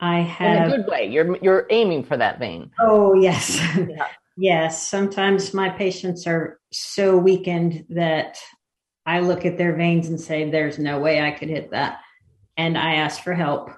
[0.03, 1.07] I have in a good way.
[1.07, 2.73] You're you're aiming for that vein.
[2.81, 4.09] Oh yes, yeah.
[4.37, 4.87] yes.
[4.87, 8.37] Sometimes my patients are so weakened that
[9.07, 12.01] I look at their veins and say, "There's no way I could hit that,"
[12.57, 13.71] and I ask for help.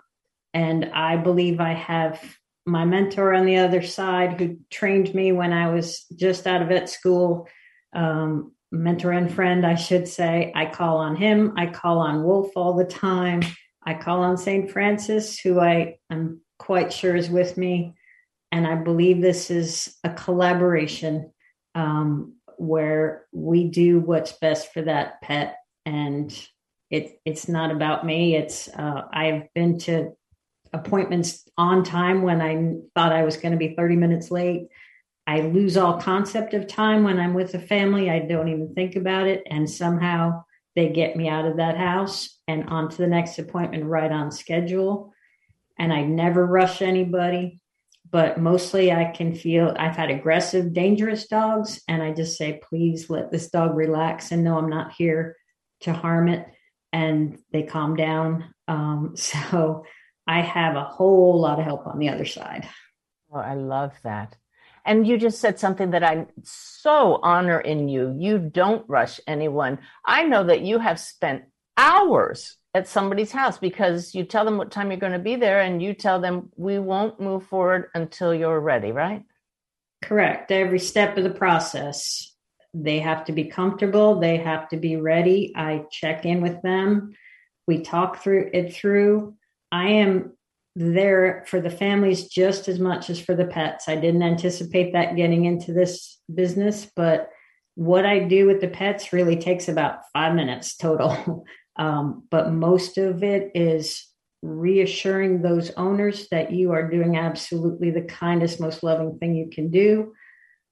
[0.55, 2.19] And I believe I have
[2.65, 6.69] my mentor on the other side who trained me when I was just out of
[6.69, 7.47] vet school.
[7.95, 10.53] Um, mentor and friend, I should say.
[10.57, 11.53] I call on him.
[11.57, 13.43] I call on Wolf all the time.
[13.85, 14.71] I call on St.
[14.71, 17.95] Francis, who I am quite sure is with me.
[18.51, 21.33] And I believe this is a collaboration
[21.75, 25.57] um, where we do what's best for that pet.
[25.85, 26.33] And
[26.91, 28.37] it, it's not about me.
[28.37, 30.13] It's uh, I've been to
[30.73, 34.69] appointments on time when I thought I was going to be 30 minutes late.
[35.27, 38.11] I lose all concept of time when I'm with a family.
[38.11, 39.43] I don't even think about it.
[39.51, 43.85] And somehow they get me out of that house and on to the next appointment
[43.85, 45.13] right on schedule.
[45.79, 47.61] And I never rush anybody,
[48.11, 53.11] but mostly I can feel I've had aggressive, dangerous dogs, and I just say, please
[53.11, 55.37] let this dog relax and know I'm not here
[55.81, 56.47] to harm it.
[56.93, 58.55] And they calm down.
[58.69, 59.85] Um, so
[60.27, 62.69] I have a whole lot of help on the other side.
[63.33, 64.37] Oh, I love that.
[64.85, 68.15] And you just said something that I so honor in you.
[68.19, 69.79] You don't rush anyone.
[70.05, 71.45] I know that you have spent
[71.77, 75.61] hours at somebody's house because you tell them what time you're going to be there
[75.61, 79.23] and you tell them we won't move forward until you're ready, right?
[80.03, 80.51] Correct.
[80.51, 82.35] Every step of the process.
[82.75, 85.53] They have to be comfortable, they have to be ready.
[85.55, 87.15] I check in with them.
[87.69, 89.37] We talk through it through.
[89.71, 90.33] I am
[90.77, 93.89] there for the families just as much as for the pets.
[93.89, 97.31] I didn't anticipate that getting into this business, but
[97.77, 101.45] what I do with the pets really takes about five minutes total.
[101.77, 104.07] um, but most of it is
[104.43, 109.71] reassuring those owners that you are doing absolutely the kindest, most loving thing you can
[109.71, 110.13] do.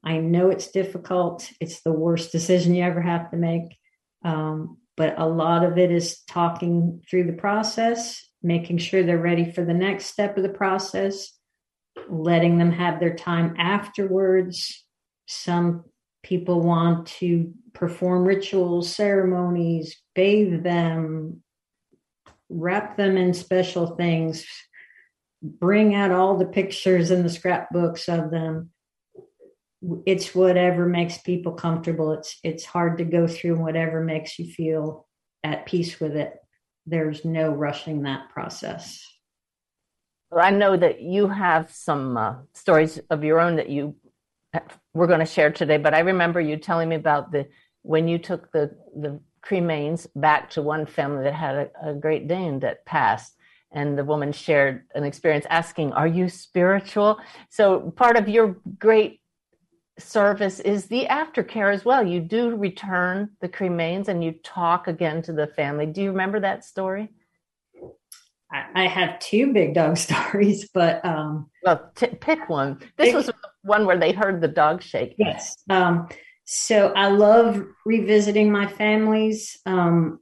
[0.05, 3.79] I know it's difficult, it's the worst decision you ever have to make.
[4.25, 9.51] Um, but a lot of it is talking through the process making sure they're ready
[9.51, 11.33] for the next step of the process,
[12.09, 14.85] letting them have their time afterwards.
[15.27, 15.85] Some
[16.23, 21.43] people want to perform rituals, ceremonies, bathe them,
[22.49, 24.45] wrap them in special things,
[25.43, 28.71] bring out all the pictures and the scrapbooks of them.
[30.07, 32.13] It's whatever makes people comfortable.
[32.13, 35.09] It's it's hard to go through whatever makes you feel
[35.43, 36.42] at peace with it
[36.87, 39.07] there's no rushing that process.
[40.31, 43.95] Well, I know that you have some uh, stories of your own that you
[44.95, 47.49] we're going to share today, but I remember you telling me about the
[47.83, 52.29] when you took the the cremains back to one family that had a, a Great
[52.29, 53.35] Dane that passed,
[53.73, 57.19] and the woman shared an experience asking, "Are you spiritual?"
[57.49, 59.22] So part of your great
[59.99, 62.07] service is the aftercare as well.
[62.07, 65.87] You do return the cremains and you talk again to the family.
[65.87, 67.11] Do you remember that story?
[68.75, 72.81] I have two big dog stories, but um, well, t- pick one.
[72.97, 73.31] This was
[73.63, 75.15] one where they heard the dog shake.
[75.19, 75.57] Yes.
[75.71, 76.09] Um,
[76.45, 79.59] so I love revisiting my families.
[79.65, 80.21] Um,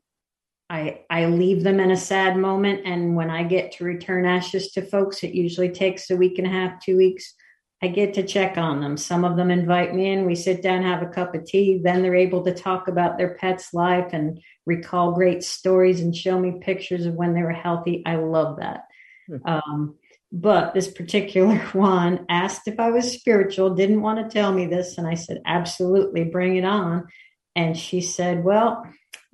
[0.68, 4.70] I I leave them in a sad moment, and when I get to return ashes
[4.72, 7.34] to folks, it usually takes a week and a half, two weeks.
[7.82, 8.96] I get to check on them.
[8.96, 10.26] Some of them invite me in.
[10.26, 11.80] We sit down, have a cup of tea.
[11.82, 16.38] Then they're able to talk about their pet's life and recall great stories and show
[16.38, 18.02] me pictures of when they were healthy.
[18.04, 18.82] I love that.
[19.30, 19.48] Mm-hmm.
[19.48, 19.96] Um,
[20.30, 24.98] But this particular one asked if I was spiritual, didn't want to tell me this.
[24.98, 27.08] And I said, absolutely, bring it on.
[27.56, 28.84] And she said, well,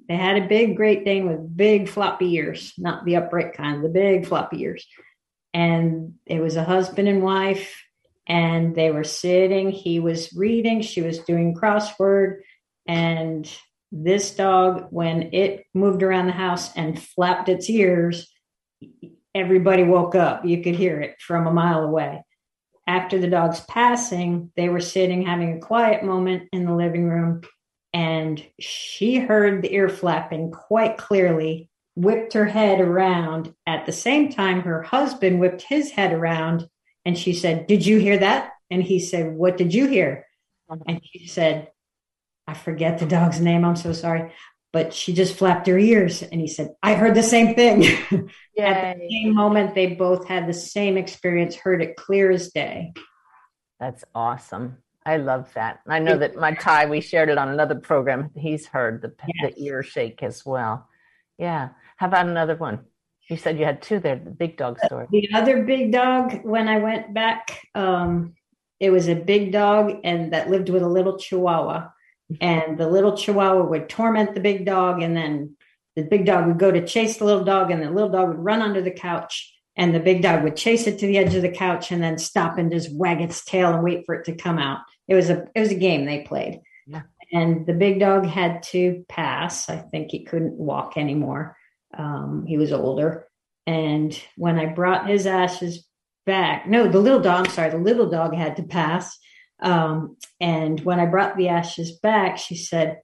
[0.09, 3.89] they had a big Great Dane with big floppy ears, not the upright kind, the
[3.89, 4.87] big floppy ears.
[5.53, 7.83] And it was a husband and wife,
[8.27, 9.71] and they were sitting.
[9.71, 12.41] He was reading, she was doing crossword.
[12.87, 13.51] And
[13.93, 18.29] this dog, when it moved around the house and flapped its ears,
[19.35, 20.45] everybody woke up.
[20.45, 22.25] You could hear it from a mile away.
[22.87, 27.43] After the dog's passing, they were sitting having a quiet moment in the living room
[27.97, 33.55] and she heard the ear flapping quite clearly, whipped her head around.
[33.67, 36.69] At the same time, her husband whipped his head around
[37.07, 38.53] and she said, Did you hear that?
[38.71, 40.27] And he said, What did you hear?
[40.69, 40.83] Uh-huh.
[40.87, 41.71] And she said,
[42.47, 43.65] I forget the dog's name.
[43.65, 44.33] I'm so sorry.
[44.73, 46.23] But she just flapped her ears.
[46.23, 47.85] And he said, I heard the same thing.
[48.59, 52.93] At the same moment, they both had the same experience, heard it clear as day.
[53.79, 54.79] That's awesome.
[55.05, 55.81] I love that.
[55.87, 58.31] I know that my Ty, we shared it on another program.
[58.35, 59.55] He's heard the, yes.
[59.55, 60.89] the ear shake as well.
[61.39, 61.69] Yeah.
[61.97, 62.81] How about another one?
[63.29, 65.07] You said you had two there, the big dog story.
[65.11, 68.35] The other big dog, when I went back, um,
[68.79, 71.89] it was a big dog and that lived with a little chihuahua.
[72.41, 75.57] And the little chihuahua would torment the big dog, and then
[75.95, 78.45] the big dog would go to chase the little dog, and the little dog would
[78.45, 81.43] run under the couch and the big dog would chase it to the edge of
[81.43, 84.35] the couch and then stop and just wag its tail and wait for it to
[84.35, 84.81] come out.
[85.07, 86.61] It was a it was a game they played.
[86.87, 87.03] Yeah.
[87.33, 89.69] And the big dog had to pass.
[89.69, 91.57] I think he couldn't walk anymore.
[91.97, 93.27] Um, he was older.
[93.67, 95.85] And when I brought his ashes
[96.25, 99.19] back, no, the little dog, sorry, the little dog had to pass.
[99.61, 103.01] Um, and when I brought the ashes back, she said,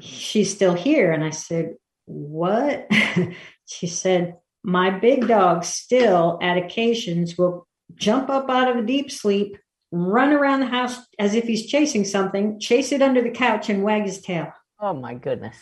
[0.00, 1.12] She's still here.
[1.12, 1.76] And I said,
[2.06, 2.90] What?
[3.66, 9.10] she said, My big dog still at occasions will jump up out of a deep
[9.10, 9.56] sleep
[9.94, 13.82] run around the house as if he's chasing something, chase it under the couch, and
[13.82, 14.52] wag his tail.
[14.80, 15.56] Oh my goodness.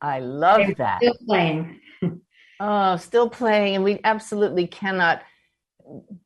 [0.00, 0.98] I love They're that.
[0.98, 1.80] Still playing.
[2.60, 3.76] oh, still playing.
[3.76, 5.22] And we absolutely cannot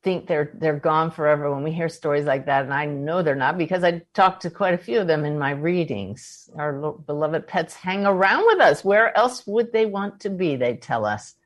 [0.02, 3.36] think they're they're gone forever when we hear stories like that and I know they're
[3.36, 7.46] not because I talked to quite a few of them in my readings our beloved
[7.46, 11.36] pets hang around with us where else would they want to be they tell us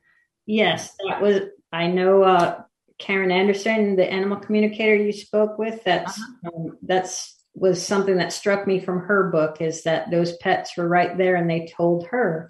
[0.46, 2.62] yes that was I know uh,
[2.98, 5.82] Karen Anderson, the animal communicator you spoke with.
[5.84, 6.50] That's uh-huh.
[6.54, 10.86] um, that's was something that struck me from her book is that those pets were
[10.86, 12.48] right there, and they told her,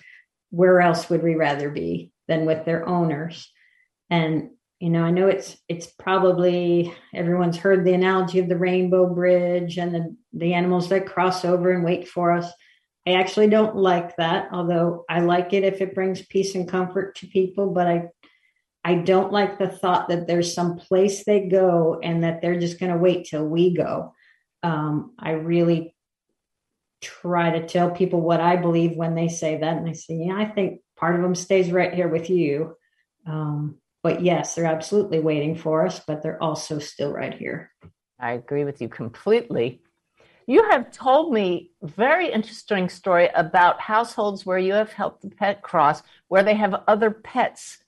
[0.50, 3.50] "Where else would we rather be than with their owners?"
[4.11, 4.50] And
[4.80, 9.78] you know, I know it's it's probably everyone's heard the analogy of the rainbow bridge
[9.78, 12.50] and the the animals that cross over and wait for us.
[13.07, 17.16] I actually don't like that, although I like it if it brings peace and comfort
[17.16, 17.70] to people.
[17.70, 18.09] But I
[18.84, 22.78] I don't like the thought that there's some place they go and that they're just
[22.78, 24.14] going to wait till we go.
[24.62, 25.94] Um, I really
[27.00, 29.76] try to tell people what I believe when they say that.
[29.76, 32.76] And I say, yeah, I think part of them stays right here with you.
[33.26, 37.72] Um, but yes, they're absolutely waiting for us, but they're also still right here.
[38.18, 39.82] I agree with you completely.
[40.46, 45.61] You have told me very interesting story about households where you have helped the pet
[45.62, 47.78] cross, where they have other pets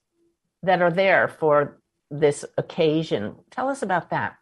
[0.64, 1.78] that are there for
[2.10, 3.36] this occasion.
[3.50, 4.36] Tell us about that.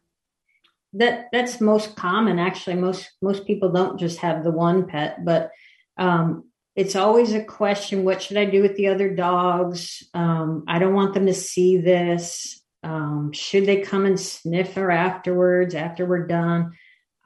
[0.96, 2.38] That that's most common.
[2.38, 5.50] Actually, most most people don't just have the one pet, but
[5.98, 6.44] um,
[6.74, 10.02] it's always a question: What should I do with the other dogs?
[10.14, 12.60] Um, I don't want them to see this.
[12.82, 16.72] Um, should they come and sniff her afterwards after we're done?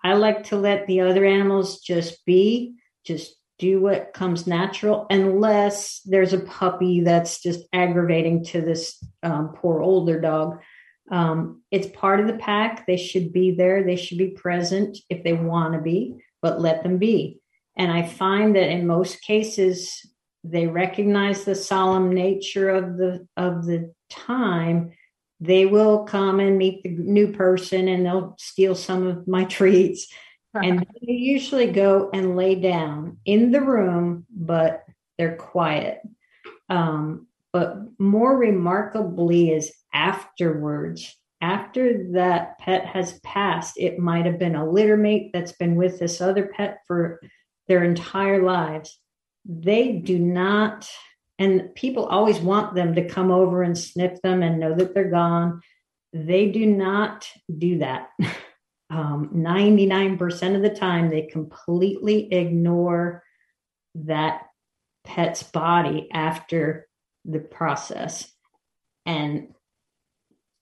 [0.03, 6.01] I like to let the other animals just be, just do what comes natural unless
[6.07, 10.61] there's a puppy that's just aggravating to this um, poor older dog
[11.11, 12.87] um, it's part of the pack.
[12.87, 13.83] They should be there.
[13.83, 17.39] They should be present if they want to be but let them be.
[17.77, 20.07] And i find that in most cases
[20.43, 24.93] they recognize the solemn nature of the of the time.
[25.39, 30.13] They will come and meet the new person and they'll steal some of my treats.
[30.53, 34.85] And they usually go and lay down in the room, but
[35.17, 36.01] they're quiet.
[36.69, 44.55] Um, but more remarkably is afterwards, after that pet has passed, it might have been
[44.55, 47.20] a litter mate that's been with this other pet for
[47.66, 48.99] their entire lives.
[49.45, 50.88] They do not,
[51.38, 55.11] and people always want them to come over and sniff them and know that they're
[55.11, 55.62] gone.
[56.12, 57.26] They do not
[57.57, 58.11] do that.
[58.91, 63.22] um, 99% of the time they completely ignore
[63.95, 64.43] that
[65.05, 66.86] pet's body after
[67.24, 68.30] the process
[69.07, 69.55] and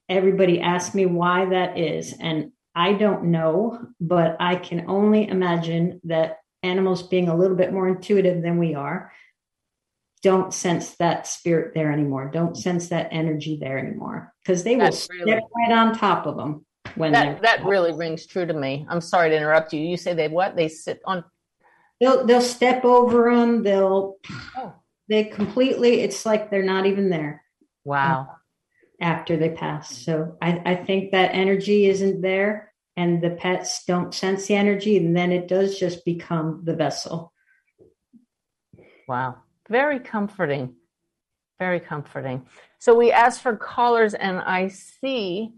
[0.09, 2.15] everybody asks me why that is.
[2.21, 7.73] And I don't know, but I can only imagine that animals being a little bit
[7.73, 9.13] more intuitive than we are
[10.23, 14.87] don't sense that spirit there anymore don't sense that energy there anymore because they will
[14.87, 18.87] That's step right on top of them when That that really rings true to me.
[18.89, 19.81] I'm sorry to interrupt you.
[19.81, 20.57] You say they what?
[20.57, 21.25] They sit on.
[22.01, 24.17] they'll they'll step over them they'll
[24.57, 24.75] Oh,
[25.09, 27.43] they completely it's like they're not even there
[27.85, 28.38] wow.
[29.01, 34.15] After they pass so i i think that energy isn't there and the pets don't
[34.15, 37.33] sense the energy and then it does just become the vessel
[39.09, 39.37] Wow.
[39.71, 40.75] Very comforting.
[41.59, 42.47] Very comforting.
[42.79, 45.55] So we asked for callers, and I see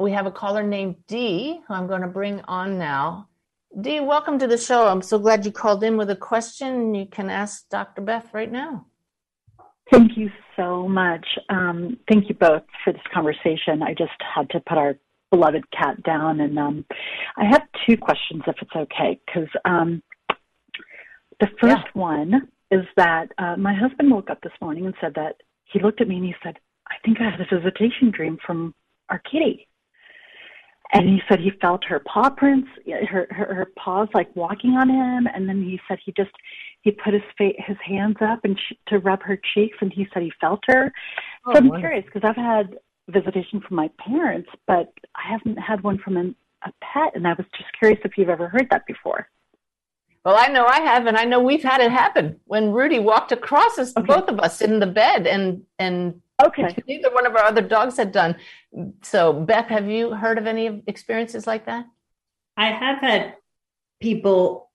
[0.00, 3.28] we have a caller named Dee, who I'm going to bring on now.
[3.78, 4.88] Dee, welcome to the show.
[4.88, 6.94] I'm so glad you called in with a question.
[6.94, 8.00] You can ask Dr.
[8.00, 8.86] Beth right now.
[9.90, 11.26] Thank you so much.
[11.48, 13.82] Um, thank you both for this conversation.
[13.82, 14.96] I just had to put our
[15.30, 16.84] beloved cat down, and um,
[17.36, 19.20] I have two questions, if it's okay.
[19.26, 20.02] Because um,
[21.40, 25.36] the first one is that uh, my husband woke up this morning and said that
[25.64, 28.74] he looked at me and he said, "I think I had a visitation dream from
[29.08, 29.66] our kitty."
[30.92, 34.88] And he said he felt her paw prints, her, her her paws like walking on
[34.88, 36.32] him, and then he said he just
[36.82, 40.06] he put his fa- his hands up and sh- to rub her cheeks, and he
[40.12, 40.92] said he felt her.
[41.46, 41.80] Oh, so I'm wonderful.
[41.80, 42.78] curious because I've had
[43.08, 47.32] visitation from my parents, but I haven't had one from an, a pet, and I
[47.34, 49.28] was just curious if you've ever heard that before.
[50.24, 53.32] Well, I know I have, and I know we've had it happen when Rudy walked
[53.32, 54.06] across us, Okay.
[54.06, 56.74] both of us in the bed, and and Okay.
[56.86, 58.36] neither one of our other dogs had done.
[59.02, 61.84] So, Beth, have you heard of any experiences like that?
[62.56, 63.34] I have had
[64.00, 64.69] people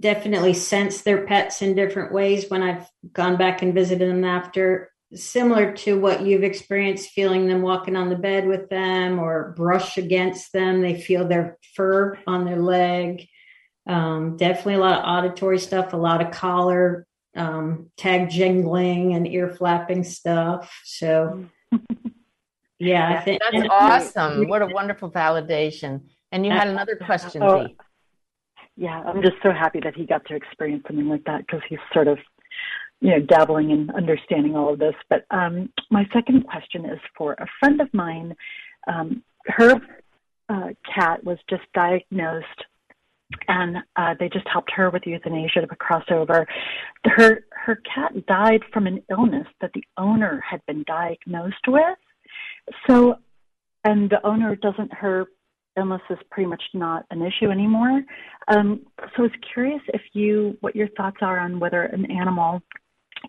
[0.00, 4.90] definitely sense their pets in different ways when I've gone back and visited them after,
[5.14, 9.98] similar to what you've experienced, feeling them walking on the bed with them or brush
[9.98, 10.80] against them.
[10.80, 13.26] They feel their fur on their leg.
[13.86, 19.26] Um, definitely a lot of auditory stuff, a lot of collar, um, tag jingling, and
[19.26, 20.80] ear flapping stuff.
[20.84, 21.44] So,
[22.78, 24.48] yeah, I think That's awesome.
[24.48, 26.02] What a wonderful validation.
[26.32, 27.68] And you had another question, Oh.
[28.76, 31.78] Yeah, I'm just so happy that he got to experience something like that because he's
[31.92, 32.18] sort of,
[33.00, 34.94] you know, dabbling in understanding all of this.
[35.08, 38.34] But um, my second question is for a friend of mine.
[38.88, 39.74] Um, her
[40.48, 42.64] uh, cat was just diagnosed,
[43.48, 46.46] and uh, they just helped her with euthanasia to cross over.
[47.04, 51.98] Her her cat died from an illness that the owner had been diagnosed with.
[52.88, 53.16] So,
[53.84, 55.26] and the owner doesn't her
[55.76, 58.02] illness is pretty much not an issue anymore.
[58.48, 62.60] Um, so I was curious if you, what your thoughts are on whether an animal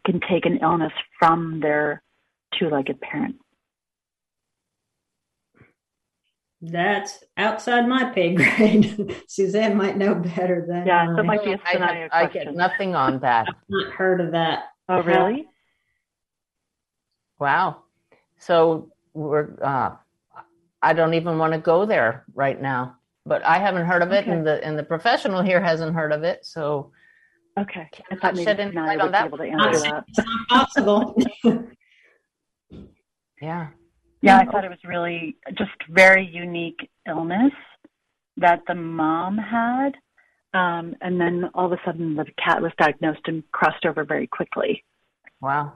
[0.05, 2.01] can take an illness from their
[2.59, 3.35] two-legged parent.
[6.61, 9.15] That's outside my pay grade.
[9.27, 11.15] Suzanne might know better than Yeah, I.
[11.15, 13.47] that might be a I, scenario have, I get nothing on that.
[13.47, 14.65] I've not heard of that.
[14.89, 15.47] Oh, really?
[17.39, 17.83] Wow.
[18.37, 19.91] So we're, uh,
[20.85, 24.23] I don't even want to go there right now, but I haven't heard of it,
[24.25, 24.31] Okay.
[24.31, 26.45] and the and the professional here hasn't heard of it.
[26.45, 26.91] So
[27.57, 27.89] Okay.
[28.11, 29.79] I thought maybe shed any Sanaya light would on be that able to Not answer
[29.79, 30.03] saying that.
[30.09, 31.15] it's not possible.
[33.41, 33.67] yeah,
[34.21, 37.53] Yeah, I thought it was really just very unique illness
[38.37, 39.95] that the mom had.
[40.53, 44.27] Um, and then all of a sudden the cat was diagnosed and crossed over very
[44.27, 44.83] quickly.
[45.41, 45.73] wow,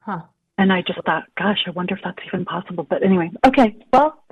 [0.00, 0.22] huh?
[0.58, 2.84] And I just thought, gosh, I wonder if that's even possible.
[2.84, 3.76] But anyway, okay.
[3.92, 4.24] Well,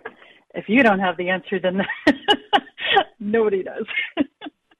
[0.54, 1.82] if you don't have the answer, then
[3.20, 3.86] nobody does.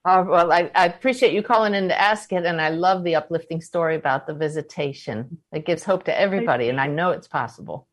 [0.05, 3.15] Oh, well, I, I appreciate you calling in to ask it, and I love the
[3.15, 5.39] uplifting story about the visitation.
[5.53, 7.87] It gives hope to everybody, and I know it's possible.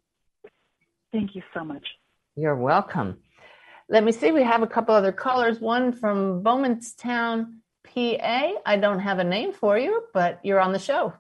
[1.11, 1.85] Thank you so much.
[2.35, 3.19] You're welcome.
[3.87, 4.31] Let me see.
[4.31, 5.59] We have a couple other callers.
[5.59, 8.51] One from Bowmanstown, PA.
[8.65, 11.13] I don't have a name for you, but you're on the show.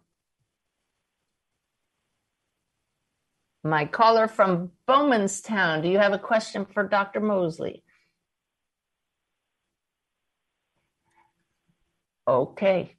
[3.63, 5.81] My caller from Bowmanstown.
[5.81, 7.21] Do you have a question for Dr.
[7.21, 7.83] Mosley?
[12.27, 12.97] Okay.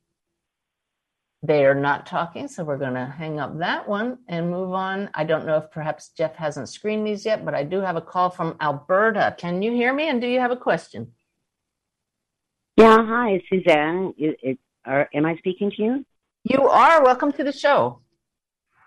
[1.43, 5.11] They are not talking, so we're going to hang up that one and move on.
[5.13, 8.01] I don't know if perhaps Jeff hasn't screened these yet, but I do have a
[8.01, 9.35] call from Alberta.
[9.37, 10.09] Can you hear me?
[10.09, 11.13] And do you have a question?
[12.79, 14.15] Yeah, hi, Suzanne.
[14.17, 16.07] It, it, are, am I speaking to you?
[16.45, 17.05] You are.
[17.05, 18.01] Welcome to the show.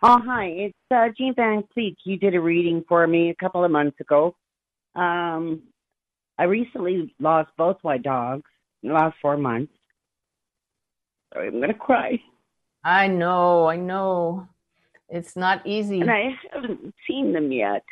[0.03, 0.45] Oh, hi.
[0.45, 1.95] It's uh, Jean Van Cleek.
[2.03, 4.35] You did a reading for me a couple of months ago.
[4.95, 5.63] Um,
[6.37, 8.49] I recently lost both my dogs
[8.83, 9.73] in the last four months.
[11.33, 12.21] Sorry, I'm going to cry.
[12.83, 13.67] I know.
[13.67, 14.47] I know.
[15.09, 16.01] It's not easy.
[16.01, 17.83] And I haven't seen them yet.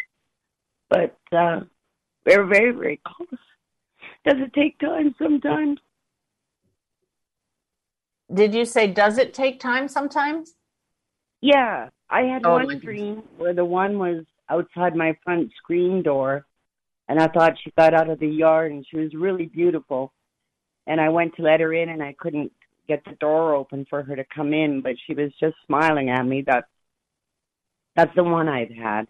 [0.89, 1.61] but uh,
[2.25, 3.39] we're very, very close.
[4.25, 5.79] Does it take time sometimes?
[8.33, 10.54] Did you say, does it take time sometimes?
[11.45, 16.45] Yeah, I had Oh, one dream where the one was outside my front screen door,
[17.07, 20.11] and I thought she got out of the yard and she was really beautiful.
[20.87, 22.51] And I went to let her in, and I couldn't
[22.87, 26.25] get the door open for her to come in, but she was just smiling at
[26.25, 26.41] me.
[26.41, 26.65] That
[27.95, 29.07] that's the one I've had.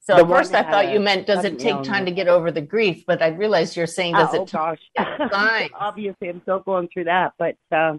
[0.00, 2.04] So The at first I thought you meant, does it take time illness.
[2.06, 3.04] to get over the grief?
[3.06, 5.70] But I realized you're saying, does oh it gosh, Fine.
[5.80, 7.94] obviously I'm still going through that, but uh,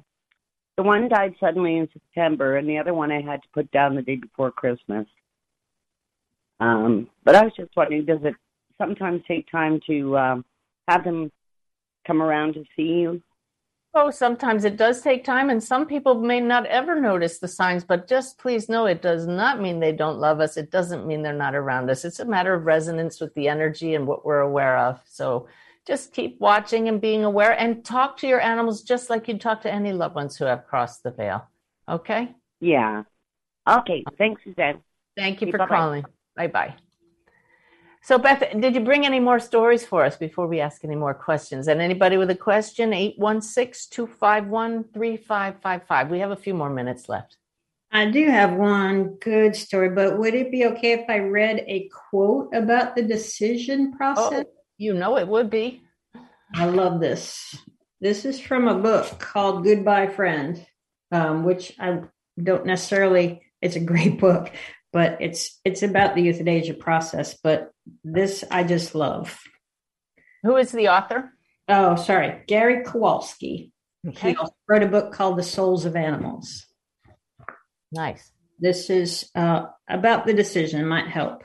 [0.77, 3.95] the one died suddenly in September, and the other one I had to put down
[3.95, 5.07] the day before Christmas.
[6.59, 8.35] Um, but I was just wondering, does it
[8.77, 10.45] sometimes take time to um,
[10.87, 11.31] have them
[12.05, 13.21] come around to see you?
[13.97, 17.85] Oh, sometimes it does take time, and some people may not ever notice the signs,
[17.85, 20.57] but just please know it does not mean they don't love us.
[20.57, 22.03] It doesn't mean they're not around us.
[22.03, 24.99] It's a matter of resonance with the energy and what we're aware of.
[25.05, 25.47] So
[25.87, 29.61] just keep watching and being aware and talk to your animals just like you'd talk
[29.61, 31.47] to any loved ones who have crossed the veil.
[31.87, 32.33] Okay?
[32.59, 33.03] Yeah.
[33.67, 34.03] Okay.
[34.17, 34.81] Thanks, Suzanne.
[35.15, 35.75] Thank you Okay, for bye-bye.
[35.75, 36.05] calling.
[36.35, 36.75] Bye bye.
[38.01, 41.15] So, Beth, did you bring any more stories for us before we ask any more
[41.15, 41.67] questions?
[41.67, 46.11] And anybody with a question, 816 251 3555.
[46.11, 47.37] We have a few more minutes left.
[47.91, 51.89] I do have one good story, but would it be okay if I read a
[51.89, 54.45] quote about the decision process?
[54.45, 55.81] Oh, you know it would be.
[56.53, 57.57] I love this.
[58.01, 60.65] This is from a book called Goodbye Friend,
[61.11, 62.01] um, which I
[62.41, 63.41] don't necessarily.
[63.61, 64.51] It's a great book,
[64.93, 67.37] but it's it's about the euthanasia process.
[67.41, 67.71] But
[68.03, 69.39] this I just love.
[70.43, 71.31] Who is the author?
[71.67, 73.71] Oh, sorry, Gary Kowalski.
[74.07, 74.31] Okay.
[74.31, 76.65] He also wrote a book called The Souls of Animals.
[77.91, 78.31] Nice.
[78.59, 81.43] This is uh, about the decision, might help.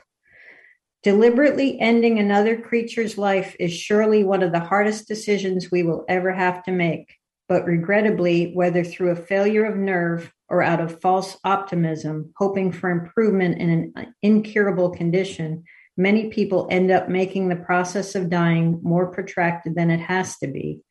[1.03, 6.31] Deliberately ending another creature's life is surely one of the hardest decisions we will ever
[6.31, 7.15] have to make.
[7.49, 12.91] But regrettably, whether through a failure of nerve or out of false optimism, hoping for
[12.91, 15.63] improvement in an incurable condition,
[15.97, 20.47] many people end up making the process of dying more protracted than it has to
[20.47, 20.81] be.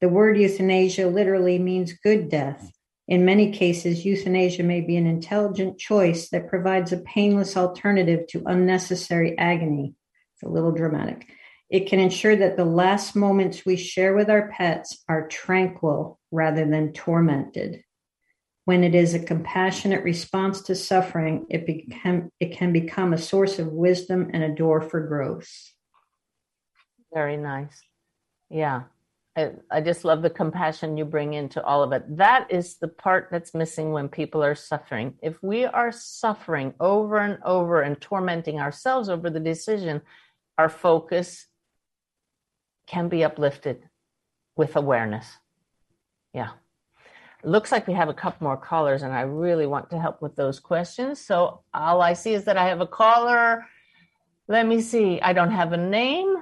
[0.00, 2.72] The word euthanasia literally means good death.
[3.10, 8.44] In many cases, euthanasia may be an intelligent choice that provides a painless alternative to
[8.46, 9.96] unnecessary agony.
[10.34, 11.26] It's a little dramatic.
[11.68, 16.64] It can ensure that the last moments we share with our pets are tranquil rather
[16.64, 17.82] than tormented.
[18.64, 21.64] When it is a compassionate response to suffering, it,
[22.38, 25.50] it can become a source of wisdom and a door for growth.
[27.12, 27.82] Very nice.
[28.50, 28.82] Yeah.
[29.36, 32.16] I, I just love the compassion you bring into all of it.
[32.16, 35.14] That is the part that's missing when people are suffering.
[35.22, 40.02] If we are suffering over and over and tormenting ourselves over the decision,
[40.58, 41.46] our focus
[42.86, 43.84] can be uplifted
[44.56, 45.26] with awareness.
[46.34, 46.50] Yeah.
[47.42, 50.36] Looks like we have a couple more callers, and I really want to help with
[50.36, 51.20] those questions.
[51.20, 53.64] So all I see is that I have a caller.
[54.48, 55.20] Let me see.
[55.22, 56.36] I don't have a name,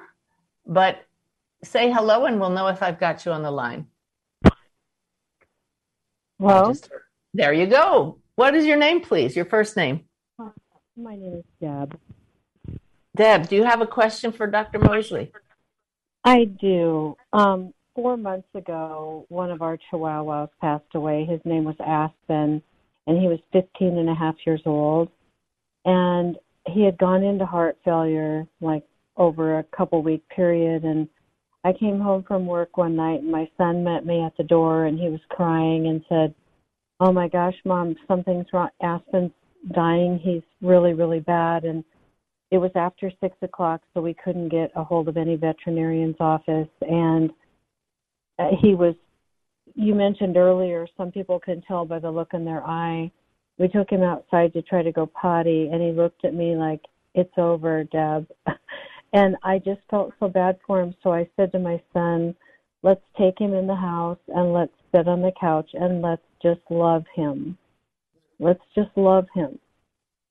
[0.67, 1.05] but
[1.63, 3.87] say hello and we'll know if I've got you on the line.
[6.39, 6.91] Well, Just-
[7.35, 8.19] there you go.
[8.37, 9.35] What is your name, please?
[9.35, 10.05] Your first name.
[10.97, 11.99] my name is Deb.
[13.17, 14.79] Deb, do you have a question for Dr.
[14.79, 15.33] Mosley?
[16.25, 17.17] I do.
[17.33, 21.25] Um, four months ago, one of our chihuahuas passed away.
[21.25, 22.63] His name was Aspen,
[23.07, 25.09] and he was 15 and a half years old.
[25.85, 26.37] And
[26.67, 28.85] he had gone into heart failure like
[29.17, 30.85] over a couple week period.
[30.85, 31.09] And
[31.69, 34.87] I came home from work one night, and my son met me at the door,
[34.87, 36.35] and he was crying and said,
[36.99, 38.71] Oh my gosh, mom, something's wrong.
[38.83, 39.33] Aspen's
[39.75, 40.19] dying.
[40.19, 41.65] He's really, really bad.
[41.65, 41.85] And
[42.51, 46.71] it was after six o'clock, so we couldn't get a hold of any veterinarian's office.
[46.81, 47.31] And
[48.39, 48.95] uh, he was,
[49.75, 53.13] you mentioned earlier, some people can tell by the look in their eye.
[53.59, 56.81] We took him outside to try to go potty, and he looked at me like,
[57.15, 58.27] It's over, Deb.
[59.13, 60.95] and I just felt so bad for him.
[61.03, 62.35] So I said to my son,
[62.83, 66.61] Let's take him in the house and let's sit on the couch and let's just
[66.71, 67.59] love him.
[68.39, 69.59] Let's just love him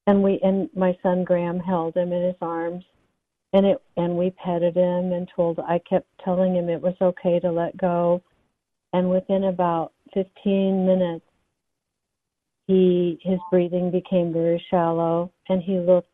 [0.08, 2.84] and we and my son Graham held him in his arms
[3.54, 7.40] and it and we petted him and told I kept telling him it was okay
[7.42, 8.24] to let go
[8.94, 11.26] and within about 15 minutes
[12.66, 16.08] he his breathing became very shallow and he looked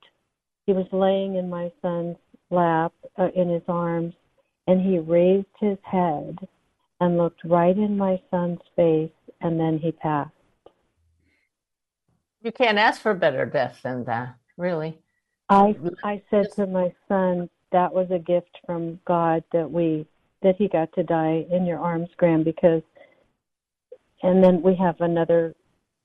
[0.66, 2.18] he was laying in my son's
[2.54, 4.14] lap uh, in his arms
[4.68, 6.38] and he raised his head
[7.00, 10.32] and looked right in my son's face and then he passed
[12.42, 14.98] You can't ask for better death than that, really.
[15.50, 20.08] I I said to my son that was a gift from God that we
[20.42, 22.82] that he got to die in your arms, Graham, because
[24.22, 25.54] and then we have another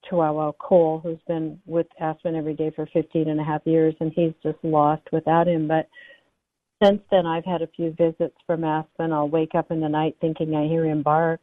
[0.07, 4.11] Chihuahua, Cole, who's been with Aspen every day for 15 and a half years, and
[4.13, 5.67] he's just lost without him.
[5.67, 5.87] But
[6.81, 9.11] since then, I've had a few visits from Aspen.
[9.11, 11.41] I'll wake up in the night thinking I hear him bark.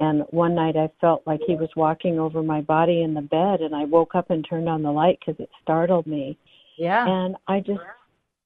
[0.00, 3.60] And one night I felt like he was walking over my body in the bed,
[3.60, 6.38] and I woke up and turned on the light because it startled me.
[6.76, 7.04] Yeah.
[7.08, 7.80] And I just,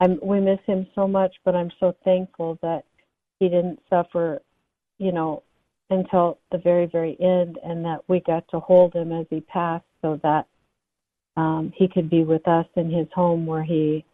[0.01, 2.85] I'm, we miss him so much, but I'm so thankful that
[3.39, 4.41] he didn't suffer,
[4.99, 5.43] you know,
[5.91, 9.85] until the very, very end, and that we got to hold him as he passed
[10.01, 10.47] so that
[11.37, 14.05] um, he could be with us in his home where he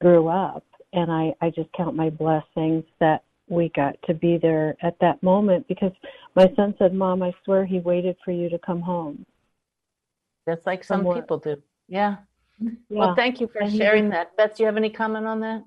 [0.00, 0.64] grew up.
[0.96, 5.22] And I, I just count my blessings that we got to be there at that
[5.22, 5.92] moment because
[6.34, 9.24] my son said, Mom, I swear he waited for you to come home.
[10.46, 11.20] That's like some Somewhere.
[11.20, 11.62] people do.
[11.86, 12.16] Yeah.
[12.58, 12.70] Yeah.
[12.88, 14.36] Well, thank you for And sharing that.
[14.36, 15.62] Beth, do you have any comment on that?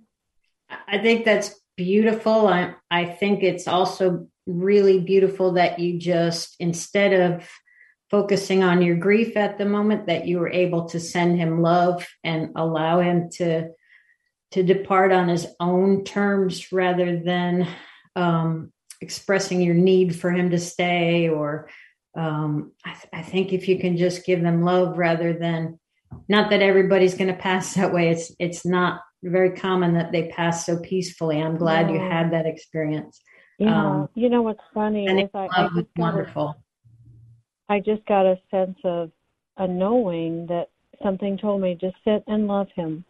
[0.87, 2.47] I think that's beautiful.
[2.47, 7.47] I, I think it's also really beautiful that you just, instead of
[8.09, 12.07] focusing on your grief at the moment, that you were able to send him love
[12.23, 13.69] and allow him to
[14.51, 17.67] to depart on his own terms rather than
[18.15, 18.71] um,
[19.01, 21.29] expressing your need for him to stay.
[21.29, 21.69] Or
[22.15, 25.79] um, I, th- I think if you can just give them love rather than
[26.27, 28.09] not that everybody's going to pass that way.
[28.09, 31.41] It's it's not very common that they pass so peacefully.
[31.41, 33.21] I'm glad you had that experience.
[33.57, 33.85] Yeah.
[33.85, 36.55] Um, you know what's funny is I, I love was just wonderful.
[37.67, 39.11] I just got a sense of
[39.57, 40.69] a knowing that
[41.03, 43.03] something told me just sit and love him.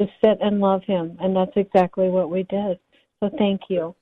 [0.00, 1.16] Just sit and love him.
[1.20, 2.78] And that's exactly what we did.
[3.20, 3.94] So thank you.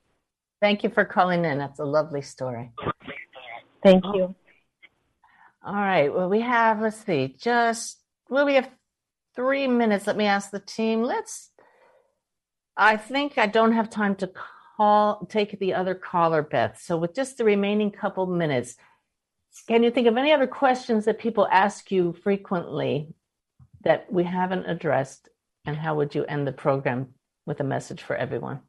[0.61, 1.59] Thank you for calling in.
[1.59, 2.71] That's a lovely story.
[3.83, 4.35] Thank you.
[5.65, 6.13] All right.
[6.13, 8.71] Well, we have, let's see, just, well, we have
[9.35, 10.07] three minutes.
[10.07, 11.03] Let me ask the team.
[11.03, 11.51] Let's,
[12.77, 14.31] I think I don't have time to
[14.77, 16.81] call, take the other caller, Beth.
[16.81, 18.77] So with just the remaining couple minutes,
[19.67, 23.09] can you think of any other questions that people ask you frequently
[23.83, 25.29] that we haven't addressed?
[25.67, 27.15] And how would you end the program
[27.45, 28.61] with a message for everyone?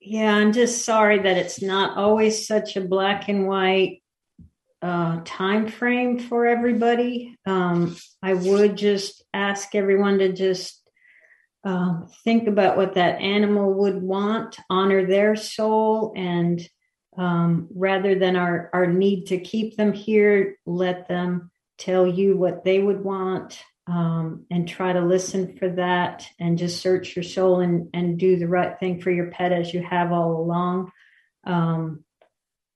[0.00, 4.02] Yeah, I'm just sorry that it's not always such a black and white
[4.82, 7.36] uh, time frame for everybody.
[7.46, 10.80] Um, I would just ask everyone to just
[11.64, 16.66] um, think about what that animal would want, honor their soul, and
[17.18, 22.64] um, rather than our, our need to keep them here, let them tell you what
[22.64, 23.60] they would want
[23.90, 28.36] um, and try to listen for that and just search your soul and, and do
[28.36, 30.92] the right thing for your pet as you have all along.
[31.44, 32.04] Um,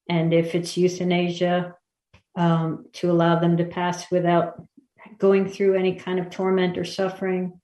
[0.09, 1.77] and if it's euthanasia,
[2.37, 4.61] um, to allow them to pass without
[5.19, 7.61] going through any kind of torment or suffering,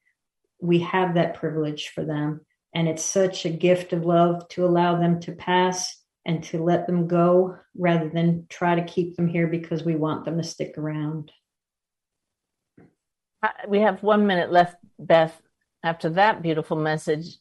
[0.61, 2.43] we have that privilege for them.
[2.73, 6.87] And it's such a gift of love to allow them to pass and to let
[6.87, 10.79] them go rather than try to keep them here because we want them to stick
[10.79, 11.33] around.
[13.69, 15.41] We have one minute left, Beth.
[15.83, 17.39] After that beautiful message,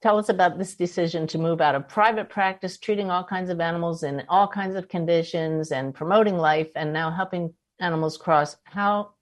[0.00, 3.60] tell us about this decision to move out of private practice, treating all kinds of
[3.60, 8.56] animals in all kinds of conditions and promoting life and now helping animals cross.
[8.64, 9.12] How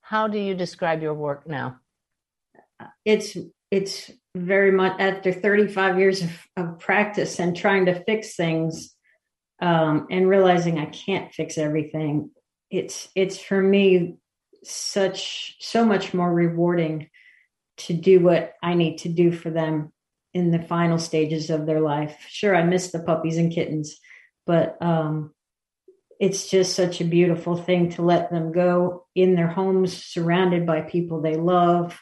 [0.00, 1.80] how do you describe your work now?
[3.04, 3.36] it's
[3.70, 8.94] it's very much after 35 years of, of practice and trying to fix things
[9.60, 12.30] um, and realizing I can't fix everything.
[12.74, 14.16] It's it's for me
[14.64, 17.08] such so much more rewarding
[17.76, 19.92] to do what I need to do for them
[20.32, 22.16] in the final stages of their life.
[22.28, 23.98] Sure, I miss the puppies and kittens,
[24.46, 25.32] but um,
[26.18, 30.80] it's just such a beautiful thing to let them go in their homes, surrounded by
[30.80, 32.00] people they love,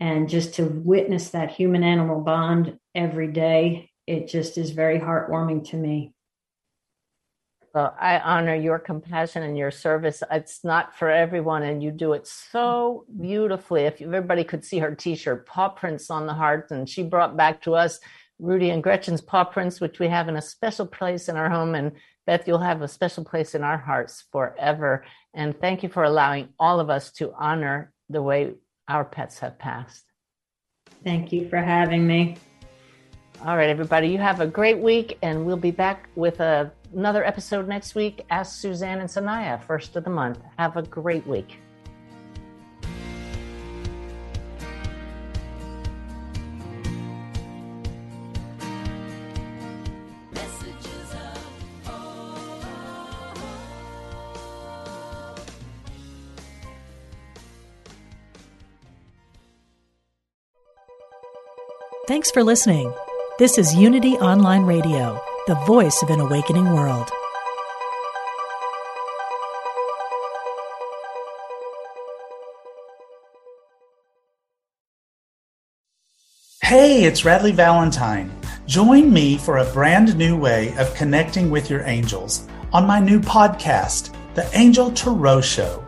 [0.00, 3.90] and just to witness that human animal bond every day.
[4.06, 6.14] It just is very heartwarming to me.
[7.74, 10.22] Well, I honor your compassion and your service.
[10.30, 13.82] It's not for everyone, and you do it so beautifully.
[13.82, 17.60] If everybody could see her T-shirt, "Paw Prints on the Heart," and she brought back
[17.62, 18.00] to us
[18.38, 21.74] Rudy and Gretchen's paw prints, which we have in a special place in our home.
[21.74, 21.92] And
[22.26, 25.04] Beth, you'll have a special place in our hearts forever.
[25.34, 28.54] And thank you for allowing all of us to honor the way
[28.86, 30.04] our pets have passed.
[31.04, 32.36] Thank you for having me.
[33.44, 37.24] All right, everybody, you have a great week, and we'll be back with a, another
[37.24, 38.24] episode next week.
[38.30, 40.38] Ask Suzanne and Sanaya, first of the month.
[40.58, 41.58] Have a great week.
[51.86, 52.54] Oh, oh.
[62.06, 62.92] Thanks for listening.
[63.38, 67.08] This is Unity Online Radio the voice of an awakening world.
[76.60, 78.30] Hey, it's Radleigh Valentine.
[78.66, 83.18] Join me for a brand new way of connecting with your angels on my new
[83.18, 85.87] podcast, The Angel Tarot Show.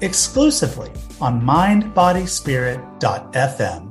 [0.00, 0.90] exclusively
[1.20, 3.89] on mindbodyspirit.fm.